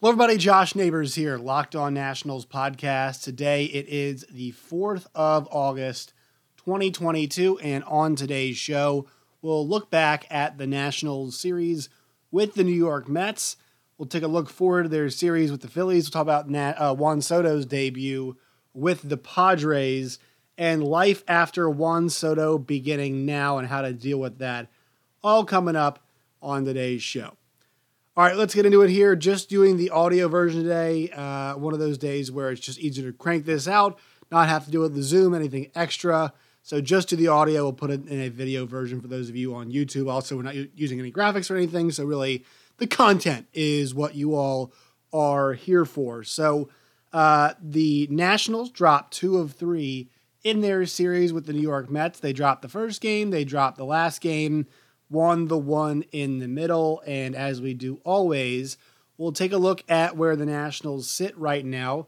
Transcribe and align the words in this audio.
Hello, 0.00 0.12
everybody. 0.12 0.36
Josh 0.36 0.76
Neighbors 0.76 1.16
here, 1.16 1.38
Locked 1.38 1.74
On 1.74 1.92
Nationals 1.92 2.46
podcast. 2.46 3.24
Today 3.24 3.64
it 3.64 3.88
is 3.88 4.24
the 4.30 4.52
4th 4.52 5.08
of 5.12 5.48
August, 5.50 6.12
2022. 6.58 7.58
And 7.58 7.82
on 7.82 8.14
today's 8.14 8.56
show, 8.56 9.08
we'll 9.42 9.66
look 9.66 9.90
back 9.90 10.24
at 10.30 10.56
the 10.56 10.68
Nationals 10.68 11.36
series 11.36 11.88
with 12.30 12.54
the 12.54 12.62
New 12.62 12.70
York 12.70 13.08
Mets. 13.08 13.56
We'll 13.96 14.06
take 14.06 14.22
a 14.22 14.28
look 14.28 14.48
forward 14.48 14.84
to 14.84 14.88
their 14.88 15.10
series 15.10 15.50
with 15.50 15.62
the 15.62 15.68
Phillies. 15.68 16.04
We'll 16.04 16.12
talk 16.12 16.22
about 16.22 16.48
Nat, 16.48 16.74
uh, 16.74 16.94
Juan 16.94 17.20
Soto's 17.20 17.66
debut 17.66 18.36
with 18.74 19.08
the 19.08 19.16
Padres 19.16 20.20
and 20.56 20.84
life 20.84 21.24
after 21.26 21.68
Juan 21.68 22.08
Soto 22.08 22.56
beginning 22.56 23.26
now 23.26 23.58
and 23.58 23.66
how 23.66 23.82
to 23.82 23.92
deal 23.92 24.20
with 24.20 24.38
that. 24.38 24.68
All 25.24 25.44
coming 25.44 25.74
up 25.74 25.98
on 26.40 26.64
today's 26.64 27.02
show. 27.02 27.36
All 28.18 28.24
right, 28.24 28.36
let's 28.36 28.52
get 28.52 28.66
into 28.66 28.82
it 28.82 28.90
here. 28.90 29.14
Just 29.14 29.48
doing 29.48 29.76
the 29.76 29.90
audio 29.90 30.26
version 30.26 30.64
today. 30.64 31.08
Uh, 31.10 31.52
one 31.56 31.72
of 31.72 31.78
those 31.78 31.96
days 31.96 32.32
where 32.32 32.50
it's 32.50 32.60
just 32.60 32.80
easier 32.80 33.12
to 33.12 33.16
crank 33.16 33.44
this 33.44 33.68
out, 33.68 33.96
not 34.32 34.48
have 34.48 34.64
to 34.64 34.72
do 34.72 34.80
with 34.80 34.92
the 34.96 35.04
Zoom, 35.04 35.34
anything 35.34 35.70
extra. 35.76 36.32
So 36.64 36.80
just 36.80 37.10
do 37.10 37.14
the 37.14 37.28
audio. 37.28 37.62
We'll 37.62 37.74
put 37.74 37.92
it 37.92 38.08
in 38.08 38.22
a 38.22 38.28
video 38.28 38.66
version 38.66 39.00
for 39.00 39.06
those 39.06 39.28
of 39.28 39.36
you 39.36 39.54
on 39.54 39.70
YouTube. 39.70 40.10
Also, 40.10 40.34
we're 40.34 40.42
not 40.42 40.56
using 40.76 40.98
any 40.98 41.12
graphics 41.12 41.48
or 41.48 41.54
anything. 41.54 41.92
So 41.92 42.04
really, 42.04 42.44
the 42.78 42.88
content 42.88 43.46
is 43.52 43.94
what 43.94 44.16
you 44.16 44.34
all 44.34 44.72
are 45.12 45.52
here 45.52 45.84
for. 45.84 46.24
So 46.24 46.70
uh, 47.12 47.54
the 47.62 48.08
Nationals 48.10 48.70
dropped 48.70 49.12
two 49.12 49.38
of 49.38 49.52
three 49.52 50.10
in 50.42 50.60
their 50.60 50.86
series 50.86 51.32
with 51.32 51.46
the 51.46 51.52
New 51.52 51.62
York 51.62 51.88
Mets. 51.88 52.18
They 52.18 52.32
dropped 52.32 52.62
the 52.62 52.68
first 52.68 53.00
game. 53.00 53.30
They 53.30 53.44
dropped 53.44 53.76
the 53.76 53.84
last 53.84 54.20
game 54.20 54.66
won 55.10 55.48
the 55.48 55.58
one 55.58 56.04
in 56.12 56.38
the 56.38 56.48
middle. 56.48 57.02
And 57.06 57.34
as 57.34 57.60
we 57.60 57.74
do 57.74 58.00
always, 58.04 58.76
we'll 59.16 59.32
take 59.32 59.52
a 59.52 59.58
look 59.58 59.82
at 59.88 60.16
where 60.16 60.36
the 60.36 60.46
Nationals 60.46 61.10
sit 61.10 61.36
right 61.36 61.64
now 61.64 62.06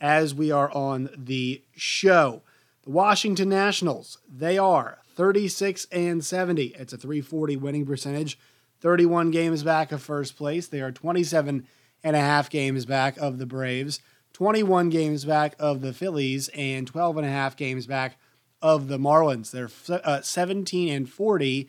as 0.00 0.34
we 0.34 0.50
are 0.50 0.70
on 0.72 1.10
the 1.16 1.62
show. 1.76 2.42
The 2.82 2.90
Washington 2.90 3.48
Nationals, 3.48 4.18
they 4.28 4.58
are 4.58 4.98
36 5.14 5.86
and 5.92 6.24
70. 6.24 6.74
It's 6.78 6.92
a 6.92 6.96
340 6.96 7.56
winning 7.56 7.86
percentage. 7.86 8.38
31 8.80 9.30
games 9.30 9.62
back 9.62 9.92
of 9.92 10.02
first 10.02 10.36
place. 10.36 10.66
They 10.66 10.80
are 10.80 10.90
27 10.90 11.66
and 12.02 12.16
a 12.16 12.20
half 12.20 12.50
games 12.50 12.84
back 12.84 13.16
of 13.18 13.38
the 13.38 13.46
Braves, 13.46 14.00
21 14.32 14.88
games 14.90 15.24
back 15.24 15.54
of 15.58 15.80
the 15.80 15.92
Phillies, 15.92 16.48
and 16.48 16.86
12 16.86 17.18
and 17.18 17.26
a 17.26 17.30
half 17.30 17.56
games 17.56 17.86
back 17.86 18.16
of 18.60 18.88
the 18.88 18.98
Marlins. 18.98 19.52
They're 19.52 19.70
uh, 20.04 20.22
17 20.22 20.88
and 20.88 21.08
40 21.08 21.68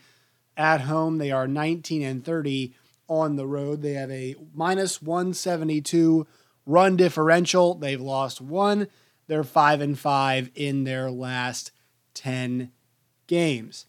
at 0.57 0.81
home. 0.81 1.17
They 1.17 1.31
are 1.31 1.47
19 1.47 2.01
and 2.01 2.23
30 2.23 2.73
on 3.07 3.35
the 3.35 3.47
road. 3.47 3.81
They 3.81 3.93
have 3.93 4.11
a 4.11 4.35
minus 4.53 5.01
172 5.01 6.27
run 6.65 6.95
differential. 6.95 7.75
They've 7.75 8.01
lost 8.01 8.41
one. 8.41 8.87
They're 9.27 9.43
5 9.43 9.81
and 9.81 9.97
5 9.97 10.51
in 10.55 10.83
their 10.83 11.09
last 11.09 11.71
10 12.13 12.71
games. 13.27 13.85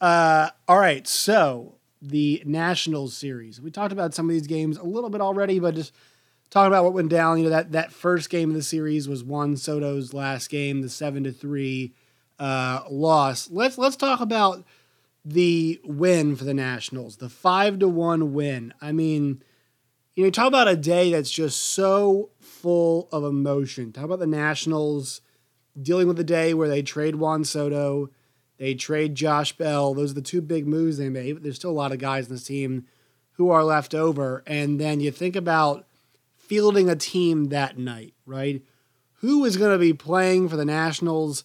Uh, 0.00 0.50
all 0.66 0.78
right, 0.78 1.06
so 1.06 1.76
the 2.00 2.42
Nationals 2.44 3.16
series. 3.16 3.60
We 3.60 3.70
talked 3.70 3.92
about 3.92 4.14
some 4.14 4.28
of 4.28 4.32
these 4.32 4.46
games 4.48 4.76
a 4.76 4.82
little 4.82 5.10
bit 5.10 5.20
already, 5.20 5.60
but 5.60 5.76
just 5.76 5.92
talking 6.50 6.66
about 6.66 6.84
what 6.84 6.92
went 6.92 7.08
down. 7.08 7.38
You 7.38 7.44
know 7.44 7.50
that 7.50 7.72
that 7.72 7.92
first 7.92 8.28
game 8.28 8.50
of 8.50 8.56
the 8.56 8.62
series 8.62 9.08
was 9.08 9.22
Juan 9.22 9.56
Soto's 9.56 10.12
last 10.12 10.50
game, 10.50 10.82
the 10.82 10.88
seven 10.88 11.22
to 11.24 11.32
three 11.32 11.94
uh, 12.38 12.82
loss. 12.90 13.50
Let's 13.50 13.78
let's 13.78 13.96
talk 13.96 14.20
about 14.20 14.64
the 15.24 15.80
win 15.84 16.36
for 16.36 16.44
the 16.44 16.54
Nationals, 16.54 17.16
the 17.16 17.28
five 17.28 17.78
to 17.78 17.88
one 17.88 18.32
win. 18.32 18.74
I 18.80 18.92
mean, 18.92 19.42
you 20.14 20.24
know, 20.24 20.30
talk 20.30 20.48
about 20.48 20.68
a 20.68 20.76
day 20.76 21.12
that's 21.12 21.30
just 21.30 21.60
so 21.60 22.30
full 22.40 23.08
of 23.12 23.24
emotion. 23.24 23.92
Talk 23.92 24.04
about 24.04 24.18
the 24.18 24.26
Nationals 24.26 25.20
dealing 25.80 26.06
with 26.06 26.16
the 26.16 26.24
day 26.24 26.52
where 26.54 26.68
they 26.68 26.82
trade 26.82 27.16
Juan 27.16 27.44
Soto, 27.44 28.10
they 28.58 28.74
trade 28.74 29.14
Josh 29.14 29.56
Bell. 29.56 29.94
Those 29.94 30.12
are 30.12 30.14
the 30.14 30.22
two 30.22 30.40
big 30.40 30.66
moves 30.66 30.98
they 30.98 31.08
made. 31.08 31.32
But 31.32 31.42
there's 31.42 31.56
still 31.56 31.70
a 31.70 31.72
lot 31.72 31.92
of 31.92 31.98
guys 31.98 32.26
in 32.26 32.34
this 32.34 32.44
team 32.44 32.86
who 33.32 33.50
are 33.50 33.64
left 33.64 33.94
over. 33.94 34.42
And 34.46 34.80
then 34.80 35.00
you 35.00 35.10
think 35.10 35.34
about 35.34 35.86
fielding 36.36 36.90
a 36.90 36.96
team 36.96 37.46
that 37.46 37.78
night, 37.78 38.14
right? 38.26 38.62
Who 39.20 39.44
is 39.44 39.56
going 39.56 39.72
to 39.72 39.78
be 39.78 39.94
playing 39.94 40.48
for 40.48 40.56
the 40.56 40.64
Nationals? 40.64 41.44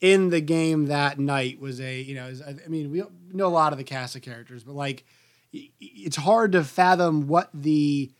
In 0.00 0.28
the 0.28 0.40
game 0.40 0.86
that 0.86 1.18
night 1.18 1.60
was 1.60 1.80
a 1.80 2.00
you 2.00 2.14
know 2.14 2.30
I 2.46 2.68
mean 2.68 2.90
we 2.90 3.02
know 3.32 3.46
a 3.46 3.48
lot 3.48 3.72
of 3.72 3.78
the 3.78 3.84
cast 3.84 4.16
of 4.16 4.22
characters, 4.22 4.64
but 4.64 4.74
like 4.74 5.04
it's 5.52 6.16
hard 6.16 6.52
to 6.52 6.64
fathom 6.64 7.26
what 7.26 7.48
the 7.54 8.12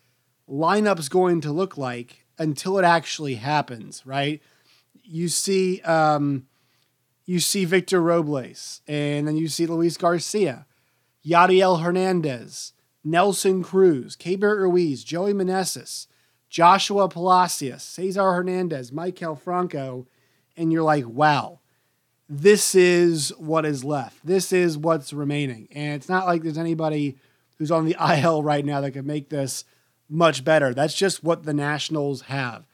lineup's 0.49 1.09
going 1.09 1.41
to 1.43 1.53
look 1.53 1.77
like 1.77 2.27
until 2.39 2.79
it 2.79 2.85
actually 2.85 3.35
happens, 3.37 4.05
right? 4.07 4.41
You 5.03 5.29
see 5.29 5.81
um, 5.83 6.47
you 7.27 7.41
see 7.41 7.65
Victor 7.65 8.01
Robles, 8.01 8.83
and 8.87 9.27
then 9.27 9.37
you 9.37 9.49
see 9.49 9.67
Luis 9.67 9.97
Garcia, 9.97 10.67
Yadiel 11.27 11.83
Hernandez, 11.83 12.73
Nelson 13.03 13.63
Cruz, 13.63 14.17
Keibert 14.17 14.59
Ruiz, 14.59 15.05
Joey 15.05 15.33
Meneses, 15.33 16.07
Joshua 16.49 17.09
Palacios, 17.09 17.83
Cesar 17.83 18.33
Hernandez, 18.33 18.91
Maikel 18.91 19.39
Franco, 19.39 20.07
and 20.57 20.73
you're 20.73 20.83
like, 20.83 21.07
wow, 21.07 21.61
this 22.29 22.75
is 22.75 23.31
what 23.39 23.67
is 23.67 23.85
left. 23.85 24.25
This 24.25 24.53
is 24.53 24.79
what's 24.79 25.13
remaining. 25.13 25.69
And 25.73 25.95
it's 25.95 26.09
not 26.09 26.27
like 26.27 26.43
there's 26.43 26.59
anybody 26.59 27.17
who's 27.59 27.71
on 27.71 27.85
the 27.85 27.97
IL 28.23 28.43
right 28.43 28.65
now 28.65 28.81
that 28.81 28.93
could 28.93 29.07
make 29.07 29.29
this 29.29 29.65
much 30.09 30.45
better. 30.45 30.73
That's 30.73 30.95
just 30.95 31.25
what 31.25 31.45
the 31.45 31.55
Nationals 31.55 32.23
have. 32.23 32.65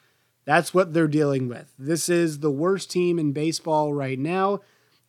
That's 0.45 0.73
what 0.75 0.95
they're 0.95 1.09
dealing 1.09 1.49
with. 1.49 1.73
This 1.79 2.09
is 2.09 2.41
the 2.41 2.51
worst 2.51 2.91
team 2.91 3.19
in 3.19 3.33
baseball 3.33 3.93
right 3.93 4.19
now. 4.19 4.61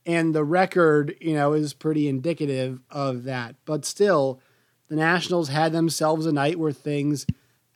And 0.06 0.34
the 0.34 0.44
record, 0.44 1.16
you 1.22 1.34
know, 1.34 1.53
is 1.53 1.74
pretty 1.74 2.07
indicative 2.07 2.80
of 2.90 3.24
that. 3.24 3.56
But 3.66 3.85
still, 3.85 4.40
the 4.88 4.96
Nationals 4.96 5.50
had 5.50 5.72
themselves 5.72 6.25
a 6.25 6.31
night 6.31 6.59
where 6.59 6.72
things 6.72 7.25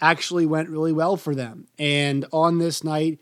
actually 0.02 0.46
went 0.46 0.70
really 0.70 0.92
well 0.92 1.18
for 1.18 1.34
them. 1.34 1.68
And 1.78 2.26
on 2.34 2.58
this 2.58 2.84
night, 2.84 3.20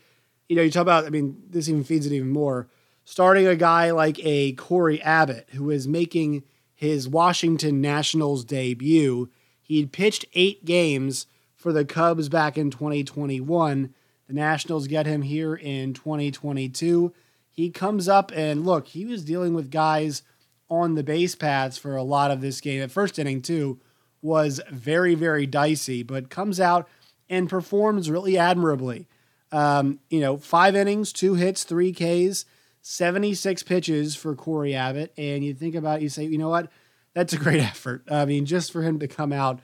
you 0.48 0.56
know, 0.56 0.62
you 0.62 0.72
talk 0.72 0.82
about, 0.82 1.06
I 1.06 1.10
mean, 1.10 1.42
this 1.50 1.70
even 1.70 1.84
feeds 1.84 2.06
it 2.06 2.14
even 2.14 2.30
more 2.30 2.68
starting 3.06 3.48
a 3.48 3.56
guy 3.56 3.92
like 3.92 4.20
a 4.24 4.54
Cory 4.54 5.02
Abbott, 5.02 5.50
who 5.54 5.70
is 5.70 5.88
making 5.88 6.44
his 6.74 7.08
Washington 7.08 7.82
Nationals 7.82 8.44
debut. 8.44 9.30
He'd 9.62 9.92
pitched 9.92 10.26
eight 10.34 10.66
games 10.66 11.28
for 11.56 11.72
the 11.72 11.86
Cubs 11.86 12.30
back 12.30 12.58
in 12.58 12.70
2021. 12.70 13.94
The 14.28 14.34
Nationals 14.34 14.88
get 14.88 15.06
him 15.06 15.22
here 15.22 15.56
in 15.56 15.94
2022. 15.94 17.14
He 17.50 17.70
comes 17.70 18.10
up 18.10 18.32
and 18.36 18.66
look, 18.66 18.88
he 18.88 19.06
was 19.06 19.24
dealing 19.24 19.54
with 19.54 19.72
guys 19.72 20.24
on 20.70 20.96
the 20.96 21.04
base 21.04 21.36
paths 21.36 21.78
for 21.78 21.96
a 21.96 22.04
lot 22.04 22.32
of 22.32 22.42
this 22.42 22.60
game. 22.60 22.82
The 22.82 22.90
first 22.90 23.20
inning, 23.20 23.42
too, 23.42 23.80
was 24.22 24.60
very, 24.72 25.16
very 25.16 25.46
dicey, 25.46 26.02
but 26.02 26.30
comes 26.30 26.60
out 26.60 26.88
and 27.30 27.50
performs 27.50 28.10
really 28.10 28.38
admirably. 28.38 29.08
Um, 29.52 30.00
you 30.10 30.20
know, 30.20 30.38
five 30.38 30.76
innings, 30.76 31.14
two 31.14 31.36
hits, 31.36 31.64
three 31.64 31.94
Ks. 31.94 32.46
76 32.84 33.64
pitches 33.64 34.16
for 34.16 34.36
Cory 34.36 34.76
Abbott. 34.76 35.14
And 35.18 35.44
you 35.44 35.54
think 35.54 35.74
about 35.74 36.00
it, 36.00 36.04
you 36.04 36.10
say, 36.10 36.26
you 36.26 36.38
know 36.38 36.50
what? 36.50 36.70
That's 37.14 37.34
a 37.34 37.38
great 37.38 37.60
effort. 37.62 38.04
I 38.12 38.26
mean, 38.26 38.46
just 38.46 38.72
for 38.72 38.84
him 38.84 39.00
to 39.00 39.08
come 39.08 39.34
out 39.34 39.60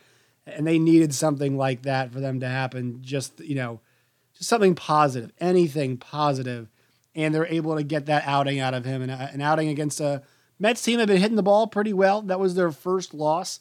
and 0.47 0.65
they 0.65 0.79
needed 0.79 1.13
something 1.13 1.57
like 1.57 1.83
that 1.83 2.11
for 2.11 2.19
them 2.19 2.39
to 2.39 2.47
happen, 2.47 2.99
just, 3.03 3.39
you 3.41 3.55
know, 3.55 3.81
just 4.35 4.49
something 4.49 4.73
positive, 4.73 5.31
anything 5.39 5.97
positive. 5.97 6.69
And 7.13 7.35
they're 7.35 7.45
able 7.45 7.75
to 7.75 7.83
get 7.83 8.05
that 8.05 8.25
outing 8.25 8.59
out 8.59 8.73
of 8.73 8.85
him 8.85 9.01
and 9.01 9.11
an 9.11 9.41
outing 9.41 9.67
against 9.67 9.99
a 9.99 10.23
Mets 10.57 10.81
team 10.81 10.99
had 10.99 11.07
been 11.07 11.17
hitting 11.17 11.35
the 11.35 11.43
ball 11.43 11.67
pretty 11.67 11.93
well. 11.93 12.21
That 12.21 12.39
was 12.39 12.55
their 12.55 12.71
first 12.71 13.13
loss. 13.13 13.59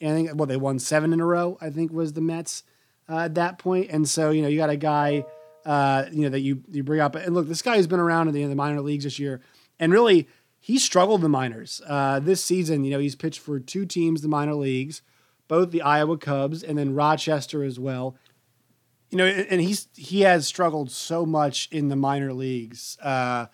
And 0.00 0.12
I 0.12 0.14
think, 0.14 0.30
well, 0.34 0.46
they 0.46 0.56
won 0.56 0.78
seven 0.78 1.12
in 1.12 1.20
a 1.20 1.26
row, 1.26 1.56
I 1.60 1.70
think 1.70 1.92
was 1.92 2.12
the 2.12 2.20
Mets 2.20 2.62
uh, 3.08 3.20
at 3.20 3.34
that 3.36 3.58
point. 3.58 3.90
And 3.90 4.08
so, 4.08 4.30
you 4.30 4.42
know, 4.42 4.48
you 4.48 4.58
got 4.58 4.70
a 4.70 4.76
guy 4.76 5.24
uh, 5.68 6.06
you 6.10 6.22
know, 6.22 6.30
that 6.30 6.40
you 6.40 6.62
you 6.72 6.82
bring 6.82 7.00
up. 7.00 7.14
And 7.14 7.34
look, 7.34 7.46
this 7.46 7.62
guy 7.62 7.76
has 7.76 7.86
been 7.86 8.00
around 8.00 8.28
in 8.28 8.34
the, 8.34 8.42
in 8.42 8.48
the 8.48 8.56
minor 8.56 8.80
leagues 8.80 9.04
this 9.04 9.18
year, 9.18 9.40
and 9.78 9.92
really 9.92 10.26
he 10.58 10.78
struggled 10.78 11.20
the 11.20 11.28
minors 11.28 11.80
uh, 11.86 12.18
this 12.20 12.42
season. 12.42 12.84
You 12.84 12.90
know, 12.92 12.98
he's 12.98 13.14
pitched 13.14 13.40
for 13.40 13.60
two 13.60 13.84
teams, 13.86 14.22
the 14.22 14.28
minor 14.28 14.54
leagues, 14.54 15.02
both 15.46 15.70
the 15.70 15.82
Iowa 15.82 16.16
Cubs 16.18 16.62
and 16.62 16.78
then 16.78 16.94
Rochester 16.94 17.62
as 17.62 17.78
well. 17.78 18.16
You 19.10 19.18
know, 19.18 19.26
and 19.26 19.60
he's 19.60 19.88
he 19.94 20.22
has 20.22 20.46
struggled 20.46 20.90
so 20.90 21.24
much 21.26 21.68
in 21.70 21.88
the 21.88 21.96
minor 21.96 22.32
leagues. 22.32 22.96
Uh, 23.02 23.46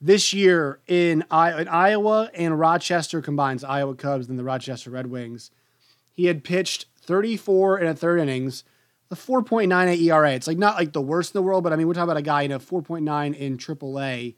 this 0.00 0.32
year 0.34 0.80
in, 0.86 1.24
I- 1.30 1.62
in 1.62 1.68
Iowa 1.68 2.30
and 2.34 2.58
Rochester 2.58 3.22
combines 3.22 3.64
Iowa 3.64 3.94
Cubs 3.94 4.28
and 4.28 4.38
the 4.38 4.44
Rochester 4.44 4.90
Red 4.90 5.06
Wings. 5.06 5.50
He 6.12 6.26
had 6.26 6.44
pitched 6.44 6.86
34 7.00 7.78
and 7.78 7.88
a 7.88 7.94
third 7.94 8.20
innings 8.20 8.64
the 9.08 9.16
4.98 9.16 10.00
ERA. 10.02 10.32
It's 10.32 10.46
like 10.46 10.58
not 10.58 10.76
like 10.76 10.92
the 10.92 11.02
worst 11.02 11.34
in 11.34 11.38
the 11.38 11.42
world, 11.42 11.64
but 11.64 11.72
I 11.72 11.76
mean, 11.76 11.86
we're 11.86 11.94
talking 11.94 12.04
about 12.10 12.16
a 12.16 12.22
guy 12.22 12.42
in 12.42 12.52
a 12.52 12.58
4.9 12.58 13.34
in 13.36 13.58
AAA 13.58 14.34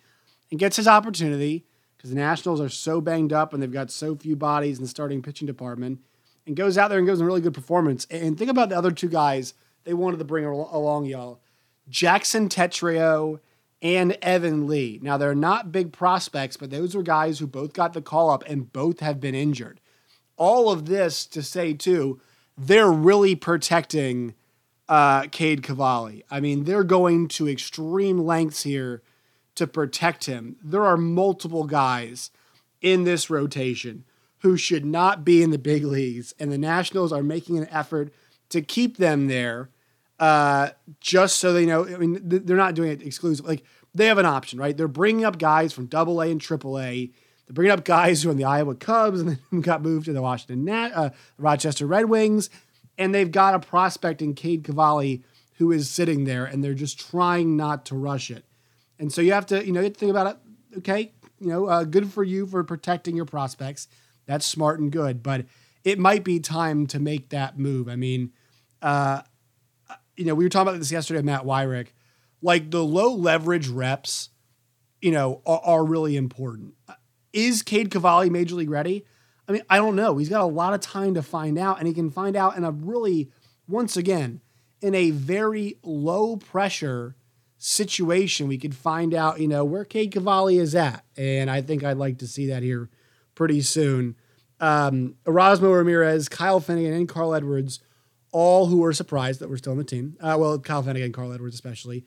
and 0.51 0.61
gets 0.61 0.77
his 0.77 0.89
opportunity 0.89 1.65
because 1.97 2.11
the 2.11 2.17
Nationals 2.17 2.61
are 2.61 2.69
so 2.69 3.01
banged 3.01 3.33
up 3.33 3.53
and 3.53 3.63
they've 3.63 3.73
got 3.73 3.91
so 3.91 4.17
few 4.17 4.37
bodies 4.37 4.79
in 4.79 4.85
the 4.85 4.89
starting 4.89 5.23
pitching 5.23 5.47
department 5.47 6.01
and 6.47 6.57
goes 6.57 6.79
out 6.79 6.89
there 6.89 6.99
and 6.99 7.07
gives 7.07 7.21
a 7.21 7.25
really 7.25 7.41
good 7.41 7.55
performance. 7.55 8.07
And 8.11 8.39
think 8.39 8.51
about 8.51 8.69
the 8.69 8.77
other 8.77 8.91
two 8.91 9.09
guys 9.09 9.55
they 9.85 9.95
wanted 9.95 10.19
to 10.19 10.25
bring 10.25 10.45
along 10.45 11.07
y'all. 11.07 11.41
Jackson 11.89 12.49
Tetreault 12.49 13.41
and 13.81 14.19
Evan 14.23 14.67
Lee. 14.67 14.99
Now, 15.03 15.17
they're 15.17 15.35
not 15.35 15.71
big 15.71 15.93
prospects, 15.93 16.57
but 16.57 16.71
those 16.71 16.97
are 16.97 17.03
guys 17.03 17.39
who 17.39 17.47
both 17.47 17.73
got 17.73 17.93
the 17.93 18.03
call 18.03 18.31
up 18.31 18.43
and 18.47 18.73
both 18.73 19.01
have 19.01 19.21
been 19.21 19.35
injured. 19.35 19.81
All 20.37 20.71
of 20.71 20.87
this 20.87 21.25
to 21.27 21.43
say, 21.43 21.73
too, 21.73 22.21
they're 22.59 22.91
really 22.91 23.35
protecting 23.35 24.35
uh, 24.89 25.23
Cade 25.29 25.63
Cavalli. 25.63 26.25
I 26.31 26.41
mean, 26.41 26.65
they're 26.65 26.85
going 26.85 27.29
to 27.29 27.49
extreme 27.49 28.19
lengths 28.19 28.63
here 28.63 29.03
to 29.57 29.67
protect 29.67 30.27
him. 30.27 30.57
There 30.63 30.85
are 30.85 30.97
multiple 30.97 31.65
guys 31.65 32.31
in 32.81 33.05
this 33.05 33.29
rotation 33.31 34.05
who 34.41 34.57
should 34.57 34.85
not 34.85 35.25
be 35.25 35.43
in 35.43 35.51
the 35.51 35.59
big 35.59 35.85
leagues, 35.85 36.35
and 36.39 36.53
the 36.53 36.59
Nationals 36.59 37.13
are 37.13 37.23
making 37.23 37.59
an 37.59 37.69
effort 37.71 38.13
to 38.51 38.63
keep 38.63 38.97
them 38.97 39.27
there 39.27 39.71
uh, 40.21 40.71
just 41.01 41.37
so 41.37 41.53
they 41.53 41.67
know. 41.67 41.87
I 41.87 41.97
mean, 41.97 42.21
they're 42.23 42.57
not 42.57 42.75
doing 42.75 42.91
it 42.91 43.03
exclusive. 43.03 43.47
Like 43.47 43.65
they 43.95 44.07
have 44.07 44.19
an 44.19 44.27
option, 44.27 44.59
right? 44.59 44.77
They're 44.77 44.89
bringing 44.89 45.25
up 45.25 45.39
guys 45.39 45.73
from 45.73 45.87
Double 45.87 46.21
A 46.21 46.31
and 46.31 46.41
Triple 46.41 46.79
A. 46.79 47.11
They're 47.47 47.55
bringing 47.55 47.73
up 47.73 47.85
guys 47.85 48.23
who 48.23 48.29
are 48.29 48.33
in 48.33 48.39
the 48.39 48.45
Iowa 48.45 48.75
Cubs 48.75 49.21
and 49.21 49.39
then 49.51 49.61
got 49.61 49.83
moved 49.83 50.07
to 50.07 50.13
the 50.13 50.23
Washington 50.23 50.65
Nat, 50.65 50.91
uh, 50.95 51.11
Rochester 51.39 51.87
Red 51.87 52.07
Wings, 52.07 52.51
and 52.99 53.15
they've 53.15 53.31
got 53.31 53.55
a 53.55 53.61
prospect 53.61 54.23
in 54.23 54.35
Cade 54.35 54.65
Cavalli 54.65 55.23
who 55.55 55.73
is 55.73 55.89
sitting 55.89 56.25
there, 56.25 56.45
and 56.45 56.63
they're 56.63 56.75
just 56.75 56.99
trying 56.99 57.57
not 57.57 57.87
to 57.87 57.95
rush 57.95 58.31
it. 58.31 58.45
And 58.99 59.13
so 59.13 59.21
you 59.21 59.33
have 59.33 59.47
to, 59.47 59.65
you 59.65 59.73
know, 59.73 59.81
you 59.81 59.91
think 59.91 60.11
about 60.11 60.27
it. 60.27 60.79
Okay, 60.79 61.13
you 61.39 61.49
know, 61.49 61.67
uh, 61.67 61.85
good 61.85 62.13
for 62.13 62.23
you 62.23 62.47
for 62.47 62.63
protecting 62.65 63.17
your 63.17 63.25
prospects. 63.25 63.89
That's 64.27 64.45
smart 64.45 64.81
and 64.81 64.91
good, 64.91 65.23
but 65.23 65.47
it 65.85 65.99
might 65.99 66.25
be 66.25 66.41
time 66.41 66.87
to 66.89 66.99
make 66.99 67.31
that 67.31 67.59
move. 67.59 67.89
I 67.89 67.97
mean, 67.97 68.33
uh, 68.83 69.23
you 70.17 70.25
know, 70.25 70.35
we 70.35 70.45
were 70.45 70.49
talking 70.49 70.69
about 70.69 70.79
this 70.79 70.93
yesterday, 70.93 71.23
Matt 71.23 71.45
Weyrich. 71.45 71.89
Like 72.43 72.71
the 72.71 72.85
low 72.85 73.15
leverage 73.15 73.69
reps, 73.69 74.31
you 75.01 75.11
know, 75.11 75.43
are, 75.47 75.61
are 75.65 75.85
really 75.85 76.17
important. 76.17 76.75
Is 77.33 77.63
Cade 77.63 77.91
Cavalli 77.91 78.31
major 78.31 78.55
league 78.57 78.71
ready? 78.71 79.05
I 79.49 79.53
mean, 79.53 79.63
I 79.71 79.77
don't 79.77 79.97
know. 79.97 80.17
He's 80.19 80.29
got 80.29 80.43
a 80.43 80.47
lot 80.47 80.75
of 80.75 80.81
time 80.81 81.15
to 81.15 81.23
find 81.23 81.59
out, 81.59 81.79
and 81.79 81.87
he 81.87 81.95
can 81.95 82.11
find 82.11 82.37
out 82.37 82.57
in 82.57 82.65
a 82.65 82.71
really, 82.71 83.31
once 83.69 83.97
again, 83.97 84.41
in 84.81 84.95
a 84.95 85.11
very 85.11 85.79
low 85.83 86.37
pressure 86.37 87.17
situation. 87.59 88.49
We 88.49 88.59
could 88.59 88.75
find 88.75 89.15
out, 89.15 89.41
you 89.41 89.49
know, 89.49 89.65
where 89.65 89.85
Cade 89.85 90.13
Cavalli 90.13 90.59
is 90.59 90.75
at, 90.75 91.05
and 91.17 91.51
I 91.51 91.63
think 91.63 91.85
I'd 91.85 91.97
like 91.97 92.19
to 92.19 92.27
see 92.27 92.47
that 92.49 92.63
here 92.63 92.89
pretty 93.35 93.61
soon. 93.61 94.17
Um, 94.59 95.17
Erasmo 95.25 95.75
Ramirez, 95.75 96.29
Kyle 96.29 96.61
Finnegan, 96.61 96.95
and 96.95 97.09
Carl 97.09 97.35
Edwards 97.35 97.81
all 98.33 98.67
who 98.67 98.79
were 98.79 98.93
surprised 98.93 99.41
that 99.41 99.49
we're 99.49 99.57
still 99.57 99.73
on 99.73 99.79
the 99.79 99.85
team. 99.85 100.17
Uh, 100.21 100.37
well, 100.39 100.59
Kyle 100.59 100.83
Finnegan, 100.83 101.13
Carl 101.13 101.33
Edwards 101.33 101.55
especially, 101.55 102.05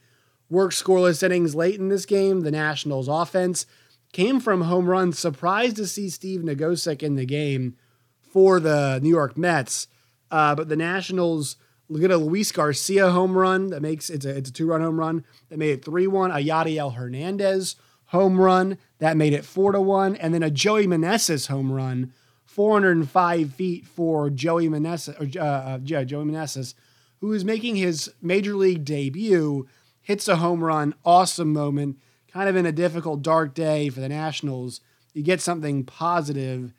worked 0.49 0.75
scoreless 0.75 1.23
innings 1.23 1.55
late 1.55 1.79
in 1.79 1.89
this 1.89 2.05
game. 2.05 2.41
The 2.41 2.51
Nationals 2.51 3.07
offense 3.07 3.65
came 4.11 4.39
from 4.39 4.61
home 4.61 4.87
runs. 4.87 5.19
Surprised 5.19 5.75
to 5.77 5.87
see 5.87 6.09
Steve 6.09 6.41
Nogosek 6.41 7.03
in 7.03 7.15
the 7.15 7.25
game 7.25 7.75
for 8.21 8.59
the 8.59 8.99
New 9.01 9.09
York 9.09 9.37
Mets. 9.37 9.87
Uh, 10.31 10.55
but 10.55 10.69
the 10.69 10.75
Nationals 10.75 11.57
look 11.87 12.03
at 12.03 12.11
a 12.11 12.17
Luis 12.17 12.51
Garcia 12.51 13.11
home 13.11 13.37
run 13.37 13.67
that 13.67 13.81
makes 13.81 14.09
it's 14.09 14.25
a 14.25 14.37
it's 14.37 14.49
a 14.49 14.53
two 14.53 14.67
run 14.67 14.81
home 14.81 14.99
run 14.99 15.23
that 15.49 15.57
made 15.57 15.71
it 15.71 15.85
three 15.85 16.07
one. 16.07 16.31
A 16.31 16.35
Yadiel 16.35 16.95
Hernandez 16.95 17.75
home 18.07 18.39
run 18.39 18.77
that 18.99 19.17
made 19.17 19.33
it 19.33 19.45
four 19.45 19.71
to 19.71 19.81
one, 19.81 20.15
and 20.15 20.33
then 20.33 20.43
a 20.43 20.49
Joey 20.49 20.87
Meneses 20.87 21.47
home 21.47 21.71
run 21.71 22.13
405 22.49 23.53
feet 23.53 23.85
for 23.85 24.31
Joey 24.31 24.67
Meneses, 24.67 25.15
or, 25.19 25.39
uh, 25.39 25.45
uh, 25.45 25.79
yeah, 25.83 26.03
Joey 26.03 26.25
Meneses, 26.25 26.73
who 27.19 27.31
is 27.31 27.45
making 27.45 27.75
his 27.75 28.11
major 28.23 28.55
league 28.55 28.83
debut, 28.83 29.67
hits 30.01 30.27
a 30.27 30.37
home 30.37 30.63
run, 30.63 30.95
awesome 31.05 31.53
moment, 31.53 31.97
kind 32.31 32.49
of 32.49 32.55
in 32.55 32.65
a 32.65 32.71
difficult, 32.71 33.21
dark 33.21 33.53
day 33.53 33.89
for 33.89 33.99
the 33.99 34.09
Nationals. 34.09 34.81
You 35.13 35.23
get 35.23 35.41
something 35.41 35.83
positive 35.85 36.73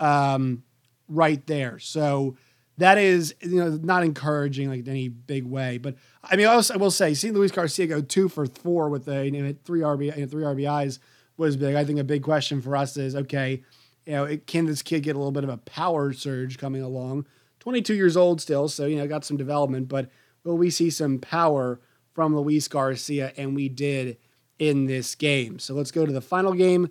um, 0.00 0.62
right 1.08 1.44
there. 1.46 1.78
So 1.78 2.36
that 2.78 2.98
is, 2.98 3.34
you 3.40 3.56
know, 3.56 3.70
not 3.82 4.02
encouraging 4.02 4.68
like 4.68 4.80
in 4.80 4.88
any 4.88 5.08
big 5.08 5.44
way. 5.44 5.78
But 5.78 5.96
I 6.24 6.36
mean, 6.36 6.46
I, 6.46 6.54
also, 6.54 6.74
I 6.74 6.76
will 6.76 6.90
say, 6.90 7.14
seeing 7.14 7.34
Luis 7.34 7.52
Garcia 7.52 7.86
go 7.86 8.00
two 8.00 8.28
for 8.28 8.46
four 8.46 8.88
with 8.88 9.08
a 9.08 9.24
you 9.24 9.30
know, 9.30 9.54
three 9.64 9.80
RBI, 9.80 10.16
you 10.16 10.22
know, 10.22 10.28
three 10.28 10.44
RBIs 10.44 10.98
was 11.36 11.56
big. 11.56 11.74
I 11.74 11.84
think 11.84 11.98
a 11.98 12.04
big 12.04 12.22
question 12.22 12.62
for 12.62 12.76
us 12.76 12.96
is 12.96 13.14
okay 13.14 13.62
you 14.06 14.12
know, 14.12 14.24
it, 14.24 14.46
can 14.46 14.66
this 14.66 14.82
kid 14.82 15.02
get 15.02 15.16
a 15.16 15.18
little 15.18 15.32
bit 15.32 15.44
of 15.44 15.50
a 15.50 15.58
power 15.58 16.12
surge 16.12 16.58
coming 16.58 16.82
along? 16.82 17.26
22 17.60 17.94
years 17.94 18.16
old 18.16 18.40
still, 18.40 18.68
so, 18.68 18.86
you 18.86 18.96
know, 18.96 19.06
got 19.06 19.24
some 19.24 19.36
development, 19.36 19.88
but 19.88 20.10
will 20.44 20.58
we 20.58 20.70
see 20.70 20.90
some 20.90 21.18
power 21.18 21.80
from 22.12 22.36
Luis 22.36 22.66
Garcia? 22.66 23.32
And 23.36 23.54
we 23.54 23.68
did 23.68 24.16
in 24.62 24.86
this 24.86 25.16
game. 25.16 25.58
So 25.58 25.74
let's 25.74 25.90
go 25.90 26.06
to 26.06 26.12
the 26.12 26.20
final 26.20 26.52
game 26.52 26.88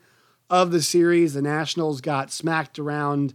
of 0.50 0.72
the 0.72 0.82
series. 0.82 1.36
The 1.36 1.42
Nationals 1.42 2.02
got 2.02 2.30
smacked 2.30 2.78
around 2.78 3.34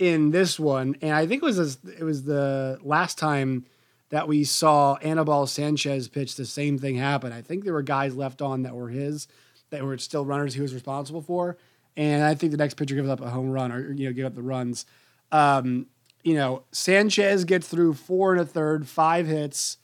in 0.00 0.32
this 0.32 0.58
one, 0.58 0.96
and 1.00 1.12
I 1.12 1.24
think 1.28 1.40
it 1.40 1.46
was 1.46 1.78
it 1.84 2.02
was 2.02 2.24
the 2.24 2.80
last 2.82 3.16
time 3.16 3.64
that 4.08 4.26
we 4.26 4.42
saw 4.42 4.96
Anibal 4.96 5.46
Sanchez 5.46 6.08
pitch. 6.08 6.34
The 6.34 6.44
same 6.44 6.78
thing 6.78 6.96
happen. 6.96 7.32
I 7.32 7.42
think 7.42 7.62
there 7.62 7.72
were 7.72 7.82
guys 7.82 8.16
left 8.16 8.42
on 8.42 8.64
that 8.64 8.74
were 8.74 8.88
his, 8.88 9.28
that 9.70 9.84
were 9.84 9.96
still 9.98 10.24
runners 10.24 10.54
he 10.54 10.60
was 10.60 10.74
responsible 10.74 11.22
for, 11.22 11.56
and 11.96 12.24
I 12.24 12.34
think 12.34 12.50
the 12.50 12.58
next 12.58 12.74
pitcher 12.74 12.96
gives 12.96 13.08
up 13.08 13.20
a 13.20 13.30
home 13.30 13.50
run 13.52 13.70
or 13.70 13.92
you 13.92 14.08
know 14.08 14.12
give 14.12 14.26
up 14.26 14.34
the 14.34 14.42
runs. 14.42 14.84
Um, 15.30 15.86
you 16.24 16.34
know, 16.34 16.64
Sanchez 16.72 17.44
gets 17.44 17.68
through 17.68 17.94
four 17.94 18.32
and 18.32 18.40
a 18.40 18.44
third, 18.44 18.88
five 18.88 19.28
hits, 19.28 19.78